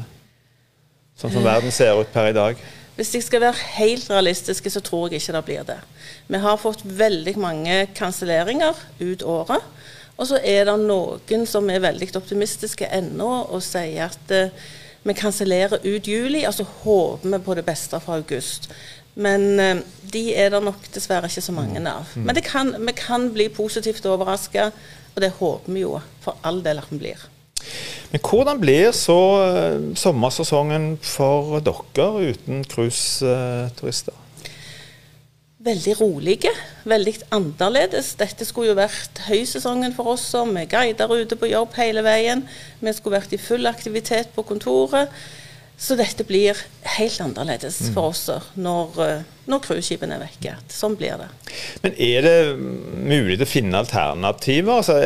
Sånn 1.19 1.33
som 1.33 1.43
verden 1.43 1.73
ser 1.75 1.99
ut 1.99 2.13
per 2.13 2.29
i 2.29 2.37
dag? 2.37 2.61
Hvis 2.95 3.11
jeg 3.15 3.25
skal 3.25 3.43
være 3.43 3.67
helt 3.79 4.07
realistiske, 4.11 4.71
så 4.71 4.81
tror 4.83 5.09
jeg 5.11 5.19
ikke 5.19 5.35
det 5.35 5.43
blir 5.47 5.67
det. 5.67 5.77
Vi 6.31 6.39
har 6.43 6.59
fått 6.59 6.81
veldig 6.83 7.35
mange 7.39 7.81
kanselleringer 7.95 8.79
ut 8.99 9.23
året. 9.23 9.67
Og 10.19 10.27
så 10.27 10.39
er 10.43 10.65
det 10.67 10.75
noen 10.83 11.45
som 11.47 11.67
er 11.71 11.83
veldig 11.83 12.09
optimistiske 12.19 12.87
ennå 12.95 13.29
og 13.47 13.63
sier 13.63 14.07
at 14.09 14.33
uh, 14.35 14.67
vi 15.03 15.15
kansellerer 15.15 15.79
ut 15.84 16.08
juli, 16.08 16.44
og 16.48 16.53
så 16.53 16.65
håper 16.84 17.29
vi 17.29 17.41
på 17.46 17.56
det 17.58 17.65
beste 17.68 18.00
for 18.03 18.20
august. 18.20 18.70
Men 19.20 19.60
eh, 19.60 19.82
de 20.13 20.24
er 20.36 20.53
det 20.53 20.62
nok 20.63 20.88
dessverre 20.94 21.29
ikke 21.29 21.44
så 21.44 21.56
mange 21.56 21.82
av. 21.82 22.08
Mm. 22.15 22.27
Men 22.27 22.41
kan, 22.46 22.74
vi 22.86 22.96
kan 22.98 23.27
bli 23.34 23.50
positivt 23.53 24.06
overraska, 24.06 24.70
og 25.15 25.22
det 25.24 25.34
håper 25.39 25.74
vi 25.74 25.84
jo 25.84 25.98
for 26.24 26.39
all 26.44 26.63
del 26.63 26.82
at 26.84 26.91
vi 26.91 27.01
blir. 27.03 27.27
Men 28.12 28.24
hvordan 28.25 28.62
blir 28.62 28.91
så 28.96 29.20
eh, 29.44 29.91
sommersesongen 30.00 30.96
for 31.03 31.60
dere 31.63 32.32
uten 32.32 32.63
cruiseturister? 32.65 34.15
Veldig 35.69 35.99
rolige, 35.99 36.49
veldig 36.89 37.13
annerledes. 37.35 38.15
Dette 38.17 38.45
skulle 38.47 38.71
jo 38.71 38.77
vært 38.79 39.19
høysesongen 39.27 39.93
for 39.93 40.15
oss, 40.15 40.31
med 40.49 40.71
guider 40.71 41.11
ute 41.13 41.38
på 41.38 41.51
jobb 41.51 41.75
hele 41.77 42.01
veien. 42.05 42.41
Vi 42.79 42.93
skulle 42.95 43.19
vært 43.19 43.35
i 43.35 43.41
full 43.41 43.69
aktivitet 43.69 44.31
på 44.33 44.45
kontoret. 44.49 45.13
Så 45.79 45.95
dette 45.95 46.25
blir 46.27 46.57
helt 46.97 47.21
annerledes 47.23 47.77
mm. 47.85 47.91
for 47.93 48.09
oss 48.09 48.25
når, 48.59 48.97
eh, 49.05 49.27
når 49.47 49.61
cruiseskipene 49.63 50.17
er 50.17 50.25
vekke. 50.25 50.55
Sånn 50.73 50.97
blir 50.99 51.21
det. 51.21 51.29
Men 51.85 51.95
er 52.09 52.25
det 52.25 52.33
mulig 52.57 53.38
å 53.39 53.47
finne 53.47 53.79
alternativer? 53.79 54.81
Altså, 54.81 54.97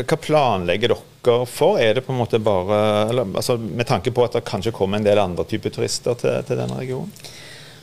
hva 0.00 0.18
planlegger 0.24 0.96
dere 0.96 1.38
for? 1.50 1.78
Er 1.78 1.94
det 1.98 2.06
på 2.08 2.14
en 2.14 2.22
måte 2.24 2.40
bare 2.42 2.80
eller, 3.10 3.36
altså, 3.36 3.58
Med 3.58 3.86
tanke 3.86 4.10
på 4.14 4.24
at 4.24 4.34
det 4.38 4.46
kanskje 4.48 4.74
kommer 4.74 4.98
en 4.98 5.06
del 5.06 5.20
andre 5.22 5.46
typer 5.46 5.76
turister 5.76 6.18
til, 6.18 6.40
til 6.48 6.64
denne 6.64 6.80
regionen? 6.80 7.12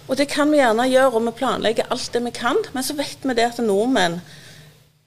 Og 0.07 0.17
Det 0.17 0.27
kan 0.27 0.51
vi 0.51 0.59
gjerne 0.59 0.87
gjøre, 0.89 1.11
og 1.15 1.25
vi 1.25 1.31
planlegger 1.37 1.91
alt 1.91 2.09
det 2.13 2.23
vi 2.25 2.31
kan. 2.35 2.57
Men 2.73 2.83
så 2.83 2.95
vet 2.97 3.23
vi 3.23 3.33
det 3.33 3.49
at 3.49 3.59
nordmenn 3.63 4.19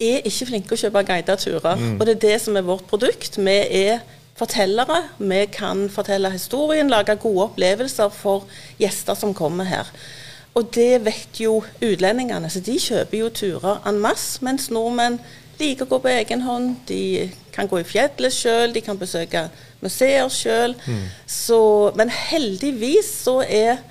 er 0.00 0.25
ikke 0.29 0.49
flinke 0.50 0.76
å 0.76 0.81
kjøpe 0.81 1.05
guidede 1.09 1.37
turer. 1.41 1.76
Mm. 1.76 1.97
Og 1.99 2.07
det 2.07 2.17
er 2.17 2.23
det 2.26 2.37
som 2.45 2.57
er 2.57 2.67
vårt 2.67 2.87
produkt. 2.88 3.38
Vi 3.38 3.57
er 3.85 4.00
fortellere. 4.37 5.03
Vi 5.19 5.47
kan 5.53 5.88
fortelle 5.93 6.31
historien, 6.31 6.91
lage 6.93 7.17
gode 7.17 7.50
opplevelser 7.50 8.12
for 8.12 8.47
gjester 8.81 9.15
som 9.15 9.35
kommer 9.35 9.65
her. 9.65 9.91
Og 10.57 10.71
det 10.75 11.05
vet 11.05 11.41
jo 11.41 11.61
utlendingene, 11.85 12.49
så 12.50 12.62
de 12.65 12.79
kjøper 12.81 13.19
jo 13.19 13.29
turer 13.29 13.83
en 13.88 13.99
masse, 14.00 14.41
mens 14.45 14.71
nordmenn 14.73 15.19
liker 15.61 15.85
å 15.85 15.91
gå 15.91 15.99
på 16.05 16.12
egen 16.12 16.45
hånd. 16.45 16.79
De 16.88 17.29
kan 17.53 17.69
gå 17.69 17.81
i 17.81 17.88
fjellet 17.88 18.33
sjøl, 18.33 18.73
de 18.73 18.81
kan 18.85 18.97
besøke 19.00 19.47
museer 19.85 20.29
sjøl. 20.33 20.76
Mm. 20.88 21.05
Men 22.00 22.12
heldigvis 22.12 23.11
så 23.26 23.43
er 23.45 23.85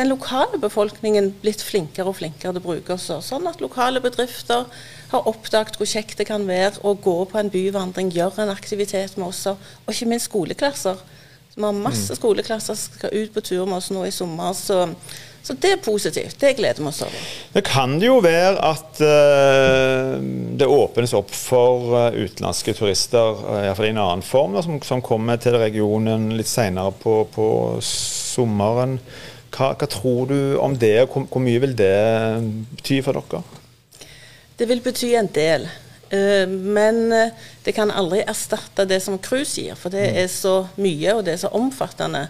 den 0.00 0.08
lokale 0.08 0.56
befolkningen 0.58 1.34
blitt 1.42 1.60
flinkere 1.60 2.08
og 2.08 2.16
flinkere 2.16 2.54
til 2.54 2.62
å 2.62 2.64
bruke 2.64 2.94
oss. 2.94 3.10
Sånn 3.26 3.48
at 3.50 3.60
lokale 3.60 4.00
bedrifter 4.00 4.64
har 5.12 5.28
oppdaget 5.28 5.76
hvor 5.76 5.88
kjekt 5.88 6.22
det 6.22 6.30
kan 6.30 6.46
være 6.48 6.80
å 6.80 6.94
gå 6.96 7.18
på 7.28 7.40
en 7.40 7.52
byvandring, 7.52 8.12
gjøre 8.14 8.46
en 8.46 8.54
aktivitet 8.54 9.18
med 9.18 9.28
oss, 9.28 9.44
og 9.52 9.92
ikke 9.92 10.08
minst 10.08 10.30
skoleklasser. 10.30 11.02
Vi 11.54 11.60
har 11.66 11.76
masse 11.76 12.14
mm. 12.14 12.16
skoleklasser 12.16 12.78
som 12.78 12.96
skal 12.96 13.12
ut 13.12 13.34
på 13.34 13.42
tur 13.44 13.66
med 13.66 13.76
oss 13.76 13.90
nå 13.92 14.06
i 14.08 14.14
sommer. 14.14 14.54
Så, 14.56 14.86
så 15.44 15.56
det 15.60 15.74
er 15.74 15.82
positivt. 15.84 16.38
Det 16.40 16.54
gleder 16.56 16.80
vi 16.80 16.88
oss 16.88 17.02
over. 17.04 17.26
Det 17.52 17.62
kan 17.66 17.98
jo 18.00 18.14
være 18.24 18.54
at 18.64 19.02
uh, 19.04 20.14
det 20.56 20.68
åpnes 20.72 21.12
opp 21.18 21.34
for 21.36 21.92
uh, 21.92 22.16
utenlandske 22.16 22.72
turister, 22.78 23.44
uh, 23.44 23.58
iallfall 23.66 23.90
i 23.90 23.92
en 23.92 24.00
annen 24.00 24.24
form, 24.24 24.56
da, 24.56 24.64
som, 24.64 24.80
som, 24.80 25.04
kommer 25.04 25.36
til 25.42 25.58
regionen 25.60 26.30
litt 26.38 26.48
senere 26.48 26.94
på, 27.02 27.18
på 27.36 27.50
sommeren. 27.84 28.96
Hva, 29.52 29.72
hva, 29.76 29.86
tror 29.90 30.30
du 30.30 30.38
om 30.60 30.74
det, 30.78 30.94
og 31.02 31.12
hvor, 31.12 31.26
hvor 31.28 31.44
mye 31.44 31.60
vil 31.60 31.74
det 31.76 31.92
bety 32.76 33.02
for 33.04 33.18
dere? 33.20 33.42
Det 34.58 34.68
vil 34.68 34.80
bety 34.84 35.12
en 35.18 35.28
del. 35.34 35.66
Eh, 36.12 36.48
men 36.48 37.12
eh, 37.12 37.32
det 37.64 37.72
kan 37.76 37.90
aldri 37.90 38.22
erstatte 38.28 38.84
det 38.88 39.00
som 39.04 39.20
cruise 39.20 39.60
gir, 39.60 39.76
for 39.78 39.92
det 39.92 40.10
mm. 40.10 40.18
er 40.24 40.28
så 40.32 40.56
mye 40.76 41.14
og 41.16 41.24
det 41.24 41.36
er 41.36 41.42
så 41.44 41.52
omfattende. 41.56 42.26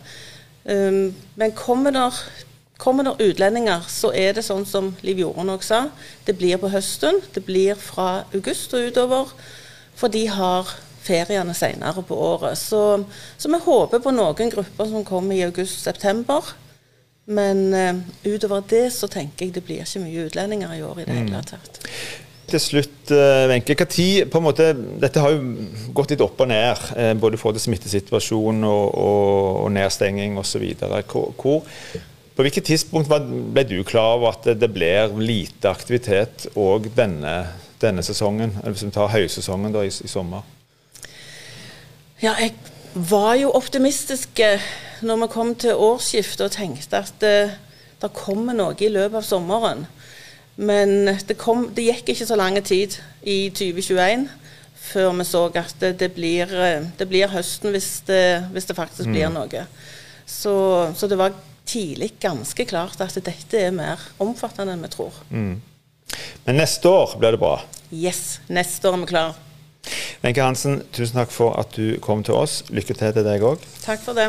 Eh, 0.65 1.01
men 1.39 1.57
kommer 1.59 1.95
det 1.95 3.17
utlendinger, 3.27 3.83
så 3.91 4.13
er 4.15 4.35
det 4.35 4.47
sånn 4.47 4.67
som 4.67 4.93
Liv 5.07 5.23
Jorunn 5.23 5.51
òg 5.55 5.67
sa. 5.67 5.85
Det 6.27 6.35
blir 6.39 6.59
på 6.63 6.71
høsten. 6.71 7.21
Det 7.35 7.45
blir 7.47 7.79
fra 7.79 8.25
august 8.35 8.75
og 8.75 8.91
utover. 8.91 9.35
For 9.99 10.11
de 10.11 10.25
har 10.31 10.71
feriene 11.03 11.55
senere 11.55 12.03
på 12.07 12.15
året. 12.15 12.59
Så, 12.59 13.05
så 13.39 13.51
vi 13.51 13.63
håper 13.63 14.03
på 14.03 14.15
noen 14.15 14.51
grupper 14.55 14.91
som 14.91 15.07
kommer 15.07 15.37
i 15.37 15.45
august-september. 15.47 16.55
Men 17.27 17.69
uh, 17.71 18.01
utover 18.27 18.65
det 18.71 18.89
så 18.97 19.07
tenker 19.11 19.47
jeg 19.47 19.55
det 19.55 19.63
blir 19.67 19.85
ikke 19.85 20.03
mye 20.03 20.27
utlendinger 20.27 20.75
i 20.75 20.83
år 20.83 21.03
i 21.03 21.07
det 21.07 21.19
hele 21.21 21.39
mm. 21.39 21.51
tatt 21.53 21.83
til 22.53 22.61
slutt, 22.61 23.11
eh, 23.11 23.49
Wenche. 23.49 23.75
måte, 24.41 24.75
Dette 25.01 25.21
har 25.21 25.33
jo 25.33 25.93
gått 25.95 26.11
litt 26.13 26.21
opp 26.21 26.41
og 26.41 26.49
ned, 26.49 26.77
eh, 26.97 27.15
både 27.15 27.39
for 27.41 27.53
det 27.53 27.63
smittesituasjon 27.63 28.65
og, 28.65 28.95
og, 28.95 29.65
og 29.65 29.73
nedstenging 29.73 30.39
osv. 30.39 30.65
På 32.33 32.45
hvilket 32.45 32.65
tidspunkt 32.65 33.09
ble 33.09 33.65
du 33.69 33.83
klar 33.85 34.17
over 34.17 34.33
at 34.33 34.59
det 34.59 34.71
blir 34.73 35.13
lite 35.21 35.71
aktivitet 35.71 36.49
òg 36.57 36.91
denne, 36.97 37.47
denne, 37.81 38.03
sesongen, 38.03 38.55
hvis 38.65 38.85
vi 38.85 38.93
tar 38.95 39.13
høysesongen 39.13 39.73
da, 39.73 39.85
i, 39.85 39.93
i, 39.93 40.09
sommer? 40.09 40.45
Ja, 42.23 42.35
jeg 42.39 42.55
var 42.95 43.35
jo 43.41 43.53
optimistisk 43.57 44.39
eh, 44.45 44.63
når 45.03 45.25
vi 45.25 45.33
kom 45.33 45.55
til 45.59 45.79
årsskiftet 45.79 46.47
og 46.47 46.55
tenkte 46.55 47.03
at 47.03 47.15
det, 47.23 47.55
det 48.03 48.13
kommer 48.17 48.57
noe 48.57 48.77
i 48.79 48.91
løpet 48.93 49.23
av 49.23 49.27
sommeren. 49.27 49.87
Men 50.61 51.09
det, 51.09 51.37
kom, 51.41 51.71
det, 51.73 51.87
gikk 51.89 52.13
ikke 52.13 52.29
så 52.29 52.37
lang 52.37 52.59
tid 52.65 52.99
i 53.25 53.49
2021 53.55 54.29
før 54.83 55.13
vi 55.17 55.25
så 55.25 55.47
at 55.55 55.75
det, 55.81 55.95
det, 56.01 56.11
blir, 56.17 56.51
det 56.99 57.07
blir, 57.09 57.31
høsten 57.33 57.73
hvis 57.73 58.03
det, 58.09 58.43
hvis 58.53 58.69
faktisk 58.75 59.09
mm. 59.09 59.15
blir 59.15 59.33
noe. 59.33 59.65
Så, 60.27 60.55
så, 60.99 61.09
det 61.09 61.19
var 61.21 61.37
tidlig 61.65 62.13
ganske 62.21 62.67
klart 62.69 63.01
at 63.01 63.17
dette 63.25 63.59
er 63.59 63.73
mer 63.75 64.01
omfattende 64.21 64.75
enn 64.75 64.83
vi 64.85 64.91
tror. 64.93 65.23
Mm. 65.31 65.55
Men 66.45 66.59
neste 66.59 66.91
år 66.91 67.15
blir 67.17 67.37
det 67.37 67.41
bra? 67.41 67.55
Yes, 67.95 68.41
neste 68.53 68.91
år 68.91 68.99
er 68.99 69.05
vi 69.05 69.11
klar. 69.15 69.39
Wenche 70.23 70.45
Hansen, 70.45 70.85
tusen 70.95 71.19
takk 71.19 71.33
for 71.35 71.57
at 71.59 71.75
du 71.75 71.97
kom 71.99 72.23
til 72.23 72.37
oss. 72.39 72.61
Lykke 72.71 72.95
til 72.95 73.11
til 73.17 73.25
deg 73.27 73.43
òg. 73.43 73.63
Takk 73.83 74.05
for 74.05 74.15
det. 74.15 74.29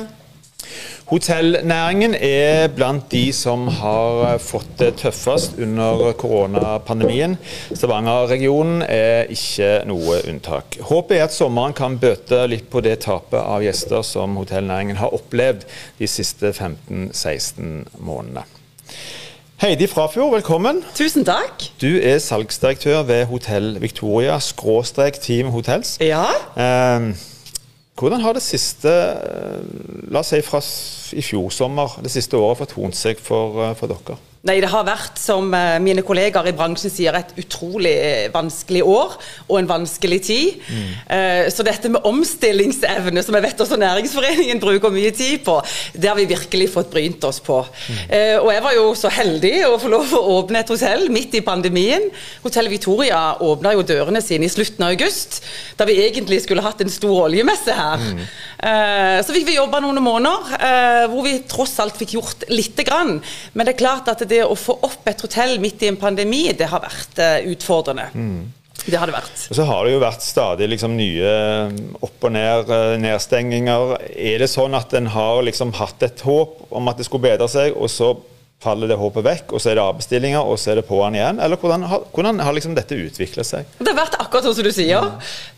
Hotellnæringen 1.11 2.15
er 2.15 2.71
blant 2.73 3.11
de 3.11 3.27
som 3.35 3.67
har 3.67 4.39
fått 4.41 4.71
det 4.79 4.93
tøffest 5.03 5.59
under 5.61 6.15
koronapandemien. 6.17 7.35
Stavanger-regionen 7.75 8.81
er 8.87 9.29
ikke 9.35 9.83
noe 9.85 10.21
unntak. 10.31 10.79
Håpet 10.89 11.19
er 11.19 11.27
at 11.27 11.35
sommeren 11.35 11.75
kan 11.77 11.99
bøte 12.01 12.41
litt 12.49 12.71
på 12.73 12.81
det 12.81 13.01
tapet 13.05 13.37
av 13.43 13.61
gjester 13.61 14.01
som 14.07 14.39
hotellnæringen 14.39 14.97
har 14.97 15.13
opplevd 15.13 15.67
de 15.99 16.09
siste 16.09 16.55
15-16 16.55 17.83
månedene. 17.99 18.47
Heidi 19.63 19.87
Frafjord, 19.87 20.33
velkommen. 20.33 20.81
Tusen 20.91 21.23
takk. 21.23 21.61
Du 21.79 21.87
er 21.87 22.17
salgsdirektør 22.19 23.05
ved 23.07 23.21
Hotell 23.29 23.77
Victoria, 23.79 24.35
skråstrek 24.43 25.21
Team 25.23 25.53
Hotels. 25.55 25.93
Ja. 26.03 26.25
Eh, 26.59 27.15
hvordan 27.95 28.19
har 28.21 28.35
det 28.35 28.41
siste, 28.43 28.91
eh, 28.91 30.11
la 30.11 30.19
oss 30.19 30.33
si 30.33 30.41
fra 30.43 30.59
i 31.15 31.23
fjor 31.23 31.47
sommer, 31.49 31.95
det 32.03 32.11
siste 32.11 32.35
året 32.35 32.57
fortont 32.57 32.95
seg 32.95 33.23
for, 33.23 33.69
eh, 33.69 33.75
for 33.79 33.87
dere? 33.87 34.19
Nei, 34.43 34.57
Det 34.59 34.67
har 34.67 34.83
vært, 34.83 35.15
som 35.23 35.53
eh, 35.55 35.77
mine 35.79 36.03
kollegaer 36.03 36.49
i 36.49 36.51
bransjen 36.57 36.91
sier, 36.91 37.15
et 37.15 37.29
utrolig 37.39 37.93
vanskelig 38.33 38.81
år 38.83 39.13
og 39.45 39.53
en 39.55 39.69
vanskelig 39.69 40.17
tid. 40.27 40.57
Mm. 40.67 40.89
Så 41.53 41.63
dette 41.63 41.87
med 41.91 42.03
omstillingsevne, 42.07 43.23
som 43.23 43.37
jeg 43.37 43.45
vet 43.45 43.61
også 43.63 43.77
Næringsforeningen 43.79 44.59
bruker 44.59 44.91
mye 44.91 45.13
tid 45.15 45.45
på, 45.45 45.55
det 45.95 46.09
har 46.09 46.17
vi 46.17 46.25
virkelig 46.27 46.67
fått 46.73 46.91
brynt 46.91 47.23
oss 47.27 47.39
på. 47.43 47.61
Mm. 47.63 48.01
Og 48.43 48.49
jeg 48.51 48.63
var 48.65 48.75
jo 48.75 48.85
så 48.97 49.11
heldig 49.13 49.53
å 49.67 49.77
få 49.79 49.91
lov 49.93 50.11
å 50.17 50.21
åpne 50.37 50.63
et 50.63 50.71
hotell 50.73 51.07
midt 51.13 51.37
i 51.39 51.43
pandemien. 51.45 52.09
Hotell 52.43 52.67
Victoria 52.71 53.21
åpna 53.43 53.73
jo 53.77 53.85
dørene 53.87 54.21
sine 54.23 54.47
i 54.47 54.51
slutten 54.51 54.83
av 54.85 54.95
august, 54.95 55.41
da 55.79 55.87
vi 55.87 55.99
egentlig 56.03 56.41
skulle 56.43 56.65
hatt 56.65 56.83
en 56.83 56.91
stor 56.91 57.27
oljemesse 57.29 57.75
her. 57.77 58.03
Mm. 58.03 58.23
Så 59.23 59.35
fikk 59.35 59.47
vi 59.49 59.57
jobba 59.57 59.81
noen 59.83 59.99
måneder, 60.03 61.07
hvor 61.11 61.25
vi 61.27 61.35
tross 61.51 61.75
alt 61.83 61.99
fikk 61.99 62.15
gjort 62.17 62.47
lite 62.51 62.85
grann. 62.87 63.17
Men 63.53 63.67
det 63.67 63.75
er 63.75 63.81
klart 63.83 64.11
at 64.11 64.23
det 64.23 64.32
det 64.33 64.43
å 64.45 64.57
få 64.57 64.75
opp 64.85 65.07
et 65.09 65.23
hotell 65.23 65.55
midt 65.63 65.85
i 65.85 65.91
en 65.91 65.99
pandemi, 66.01 66.47
det 66.57 66.67
har 66.71 66.83
vært 66.83 67.21
uh, 67.21 67.37
utfordrende. 67.53 68.09
Mm. 68.13 68.51
Det 68.83 68.99
har 68.99 69.07
det 69.07 69.15
vært. 69.15 69.45
Og 69.47 69.55
så 69.55 69.65
har 69.67 69.85
det 69.85 69.93
jo 69.93 70.01
vært 70.01 70.25
stadig 70.25 70.67
liksom 70.73 70.95
nye 70.97 71.29
eh, 71.29 71.75
opp 72.03 72.25
og 72.27 72.33
ned 72.35 72.71
eh, 72.73 72.95
nedstenginger. 72.99 73.93
Er 74.11 74.43
det 74.43 74.49
sånn 74.51 74.75
at 74.75 74.91
en 74.97 75.07
har 75.13 75.39
liksom 75.47 75.71
hatt 75.77 76.03
et 76.03 76.23
håp 76.25 76.73
om 76.73 76.91
at 76.91 76.99
det 76.99 77.07
skulle 77.07 77.29
bedre 77.29 77.47
seg, 77.51 77.77
og 77.77 77.91
så 77.91 78.11
faller 78.63 78.91
det 78.91 78.97
håpet 78.99 79.25
vekk, 79.25 79.55
og 79.55 79.61
så 79.61 79.71
er 79.71 79.79
det 79.79 79.85
avbestillinger, 79.85 80.41
og 80.43 80.59
så 80.59 80.73
er 80.73 80.79
det 80.79 80.87
på'n 80.87 81.17
igjen? 81.17 81.41
Eller 81.43 81.59
hvordan 81.59 81.87
har, 81.89 82.05
hvordan 82.13 82.39
har 82.43 82.55
liksom 82.55 82.77
dette 82.77 82.97
utviklet 82.97 83.47
seg? 83.47 83.73
Det 83.79 83.91
har 83.91 83.99
vært 83.99 84.19
akkurat 84.19 84.47
sånn 84.47 84.57
som 84.57 84.67
du 84.67 84.73
sier. 84.75 85.09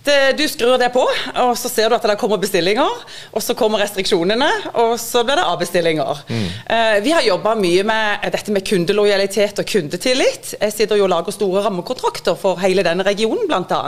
Det, 0.05 0.17
du 0.37 0.43
skrur 0.49 0.75
det 0.77 0.91
på, 0.93 1.01
og 1.41 1.53
så 1.57 1.69
ser 1.71 1.89
du 1.89 1.97
at 1.97 2.05
det 2.05 2.17
kommer 2.21 2.37
bestillinger. 2.41 3.01
Og 3.33 3.41
så 3.41 3.55
kommer 3.57 3.81
restriksjonene, 3.81 4.49
og 4.81 4.95
så 5.01 5.23
blir 5.25 5.39
det 5.39 5.45
avbestillinger. 5.49 6.21
Mm. 6.29 6.43
Uh, 6.69 6.97
vi 7.05 7.13
har 7.15 7.25
jobba 7.25 7.55
mye 7.57 7.85
med 7.87 8.27
dette 8.35 8.53
med 8.53 8.65
kundelojalitet 8.67 9.61
og 9.63 9.69
kundetillit. 9.69 10.53
Jeg 10.59 10.75
sitter 10.75 10.99
jo 10.99 11.07
og 11.07 11.13
lager 11.13 11.35
store 11.35 11.65
rammekontrakter 11.65 12.37
for 12.39 12.61
hele 12.61 12.85
denne 12.85 13.05
regionen, 13.07 13.47
bl.a. 13.49 13.81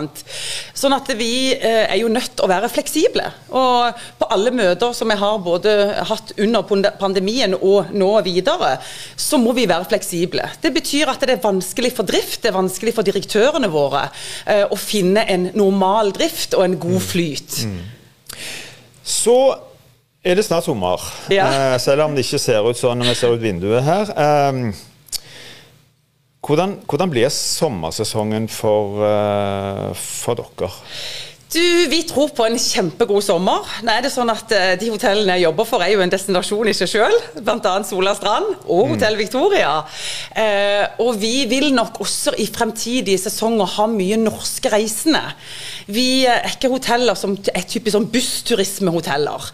Sånn 0.77 0.95
at 0.97 1.11
vi 1.19 1.31
uh, 1.53 1.85
er 1.85 1.97
jo 2.01 2.09
nødt 2.13 2.33
til 2.33 2.47
å 2.47 2.51
være 2.51 2.71
fleksible. 2.73 3.29
Og 3.53 4.01
på 4.17 4.31
alle 4.33 4.53
møter 4.55 4.95
som 4.97 5.13
jeg 5.13 5.21
har 5.21 5.37
både 5.45 5.77
hatt 6.09 6.33
under 6.41 6.65
pandemien 6.97 7.53
og 7.57 7.93
nå 7.93 8.09
videre, 8.25 8.77
så 9.15 9.39
må 9.41 9.53
vi 9.57 9.67
være 9.69 9.87
fleksible. 9.89 10.49
Det 10.61 10.73
betyr 10.75 11.13
at 11.13 11.23
det 11.23 11.37
er 11.37 11.43
vanskelig 11.43 11.93
for 11.97 12.07
drift, 12.07 12.41
det 12.43 12.51
er 12.51 12.57
vanskelig 12.57 12.95
for 12.97 13.07
direktørene 13.07 13.69
våre 13.71 14.07
eh, 14.45 14.65
å 14.65 14.79
finne 14.79 15.23
en 15.29 15.49
normal 15.57 16.11
drift 16.17 16.57
og 16.57 16.65
en 16.65 16.77
god 16.81 16.99
flyt. 17.03 17.61
Mm. 17.67 17.79
Så 19.07 19.37
er 20.27 20.35
det 20.35 20.43
snart 20.43 20.67
sommer, 20.67 21.01
ja. 21.31 21.47
eh, 21.47 21.77
selv 21.79 22.07
om 22.07 22.15
det 22.17 22.25
ikke 22.25 22.41
ser 22.41 22.67
ut 22.67 22.77
sånn 22.77 22.99
når 22.99 23.13
vi 23.13 23.17
ser 23.21 23.37
ut 23.37 23.43
vinduet 23.43 23.85
her. 23.87 24.11
Eh, 24.11 24.85
hvordan, 26.47 26.77
hvordan, 26.87 27.11
blir 27.11 27.29
sommersesongen 27.33 28.47
for, 28.47 29.01
uh, 29.03 29.91
for 29.97 30.37
dere? 30.39 30.69
Du, 31.47 31.87
Vi 31.87 32.01
tror 32.03 32.33
på 32.35 32.43
en 32.43 32.57
kjempegod 32.59 33.23
sommer. 33.23 33.63
Nå 33.85 33.93
er 33.93 34.03
det 34.03 34.11
sånn 34.11 34.27
at 34.33 34.51
uh, 34.51 34.73
De 34.79 34.89
hotellene 34.91 35.37
jeg 35.37 35.45
jobber 35.45 35.67
for, 35.69 35.83
er 35.83 35.93
jo 35.93 36.01
en 36.03 36.11
destinasjon 36.11 36.67
i 36.67 36.73
seg 36.75 36.89
selv. 36.91 37.29
Bl.a. 37.39 37.75
Sola 37.87 38.11
Strand 38.17 38.65
og 38.65 38.91
Hotell 38.91 39.15
mm. 39.15 39.21
Victoria. 39.21 39.71
Eh, 40.35 40.83
og 41.03 41.15
vi 41.21 41.45
vil 41.47 41.69
nok 41.75 42.01
også 42.03 42.33
i 42.41 42.49
fremtidige 42.51 43.21
sesonger 43.21 43.69
ha 43.77 43.85
mye 43.87 44.17
norske 44.19 44.71
reisende. 44.73 45.21
Vi 45.87 46.25
er 46.27 46.49
ikke 46.49 46.71
hoteller 46.73 47.15
som 47.15 47.37
er 47.53 47.63
typisk 47.63 47.95
sånn 47.95 48.09
bussturismehoteller. 48.11 49.47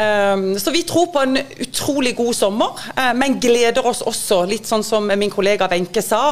Eh, 0.00 0.46
så 0.62 0.72
vi 0.72 0.84
tror 0.88 1.10
på 1.12 1.26
en 1.26 1.36
utrolig 1.66 2.14
god 2.16 2.32
sommer, 2.38 2.86
eh, 2.94 3.12
men 3.20 3.36
gleder 3.42 3.84
oss 3.84 4.00
også, 4.06 4.40
litt 4.48 4.70
sånn 4.70 4.86
som 4.86 5.12
min 5.12 5.32
kollega 5.34 5.68
Wenche 5.68 6.02
sa, 6.04 6.22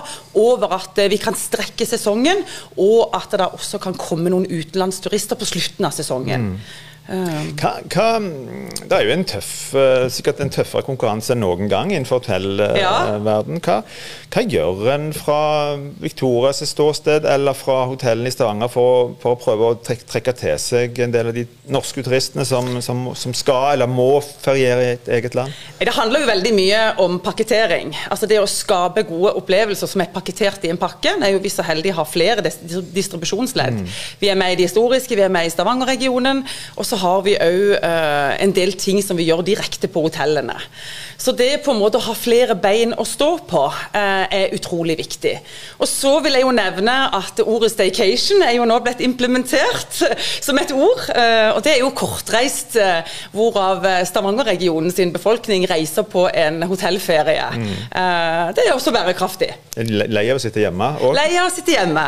over 0.40 0.78
at 0.78 1.04
vi 1.12 1.20
kan 1.20 1.36
strekke 1.36 1.84
sesongen, 1.88 2.40
og 2.80 3.12
at 3.12 3.28
det 3.34 3.42
da 3.44 3.52
også 3.52 3.82
kan 3.82 3.98
komme 3.98 4.32
noen 4.32 4.48
utenlands 4.48 5.01
turister 5.02 5.38
på 5.38 5.48
slutten 5.48 5.88
av 5.88 5.94
sesongen. 5.96 6.48
Mm. 6.52 6.60
Hva, 7.02 7.72
hva, 7.90 8.04
det 8.86 8.94
er 8.94 9.08
jo 9.08 9.12
en 9.16 9.24
tøff, 9.26 9.74
eh, 9.74 10.04
sikkert 10.12 10.38
en 10.40 10.52
tøffere 10.54 10.84
konkurranse 10.86 11.32
enn 11.34 11.40
noen 11.42 11.66
gang 11.70 11.90
innenfor 11.90 12.20
hotellverden. 12.20 12.78
Ja. 12.78 12.92
Hva, 13.58 13.80
hva, 14.30 14.44
gjør 14.46 14.84
en 14.94 15.08
fra 15.16 15.38
Victorias 16.02 16.62
ståsted 16.68 17.26
eller 17.26 17.58
fra 17.58 17.80
hotellene 17.90 18.30
i 18.30 18.34
Stavanger 18.34 18.70
for, 18.70 19.16
for, 19.22 19.34
å 19.34 19.40
prøve 19.40 19.70
å 19.72 19.78
trekke, 19.82 20.06
trekke, 20.12 20.34
til 20.38 20.60
seg 20.62 21.00
en 21.02 21.14
del 21.14 21.32
av 21.32 21.36
de 21.36 21.44
norske 21.74 22.04
turistene 22.06 22.46
som, 22.46 22.70
som, 22.84 23.02
som, 23.18 23.34
skal 23.34 23.74
eller 23.74 23.90
må 23.90 24.22
feriere 24.22 24.86
i 24.86 24.94
et 24.94 25.10
eget 25.18 25.34
land? 25.38 25.58
Det 25.82 25.96
handler 25.96 26.22
jo 26.22 26.30
veldig 26.30 26.54
mye 26.54 26.84
om 27.02 27.18
pakkettering. 27.24 27.90
Altså 28.14 28.30
Det 28.30 28.38
å 28.38 28.46
skape 28.46 29.04
gode 29.10 29.34
opplevelser 29.42 29.90
som 29.90 30.04
er 30.04 30.12
pakkettert 30.14 30.62
i 30.68 30.70
en 30.70 30.80
pakke. 30.80 31.16
er 31.18 31.34
jo 31.34 31.42
vi 31.42 31.50
så 31.50 31.66
heldige 31.66 31.98
har 31.98 32.06
flere 32.06 32.46
distribusjonsledd. 32.46 33.82
Mm. 33.82 33.92
Vi 34.22 34.30
er 34.30 34.38
med 34.38 34.54
i 34.54 34.62
de 34.62 34.70
historiske, 34.70 35.18
vi 35.18 35.26
er 35.26 35.32
med 35.32 35.50
i 35.50 35.52
Stavanger-regionen. 35.52 36.46
og 36.76 36.86
så 36.92 36.98
har 37.02 37.22
vi 37.26 37.36
òg 37.36 37.76
eh, 37.78 38.32
en 38.44 38.54
del 38.54 38.74
ting 38.80 39.02
som 39.04 39.18
vi 39.18 39.26
gjør 39.28 39.44
direkte 39.46 39.90
på 39.90 40.04
hotellene. 40.06 40.56
Så 41.22 41.34
det 41.38 41.60
på 41.62 41.70
en 41.70 41.78
måte 41.78 42.00
å 42.00 42.04
ha 42.08 42.14
flere 42.18 42.56
bein 42.58 42.94
å 42.98 43.04
stå 43.06 43.28
på 43.46 43.60
uh, 43.70 44.24
er 44.26 44.54
utrolig 44.56 44.96
viktig. 44.98 45.36
Og 45.78 45.86
så 45.86 46.16
vil 46.24 46.34
jeg 46.34 46.42
jo 46.42 46.54
nevne 46.56 46.96
at 47.14 47.38
ordet 47.44 47.70
staycation 47.70 48.42
er 48.42 48.56
jo 48.56 48.66
nå 48.66 48.80
blitt 48.82 49.04
implementert 49.06 50.00
som 50.48 50.58
et 50.58 50.74
ord. 50.74 51.04
Uh, 51.14 51.52
og 51.54 51.60
det 51.62 51.76
er 51.76 51.84
jo 51.84 51.92
kortreist, 51.94 52.74
hvorav 53.30 53.86
Stavanger-regionen 54.08 54.90
sin 54.90 55.14
befolkning 55.14 55.68
reiser 55.70 56.08
på 56.10 56.26
en 56.26 56.64
hotellferie. 56.66 57.46
Mm. 57.54 57.70
det 58.56 58.66
er 58.66 58.74
også 58.74 58.90
bærekraftig. 58.94 59.52
Lei 59.78 60.26
av 60.26 60.40
å 60.40 60.42
sitte 60.42 60.64
hjemme? 60.64 60.90
òg? 60.98 61.14
Lei 61.14 61.30
av 61.36 61.52
å 61.52 61.54
sitte 61.54 61.76
hjemme. 61.76 62.06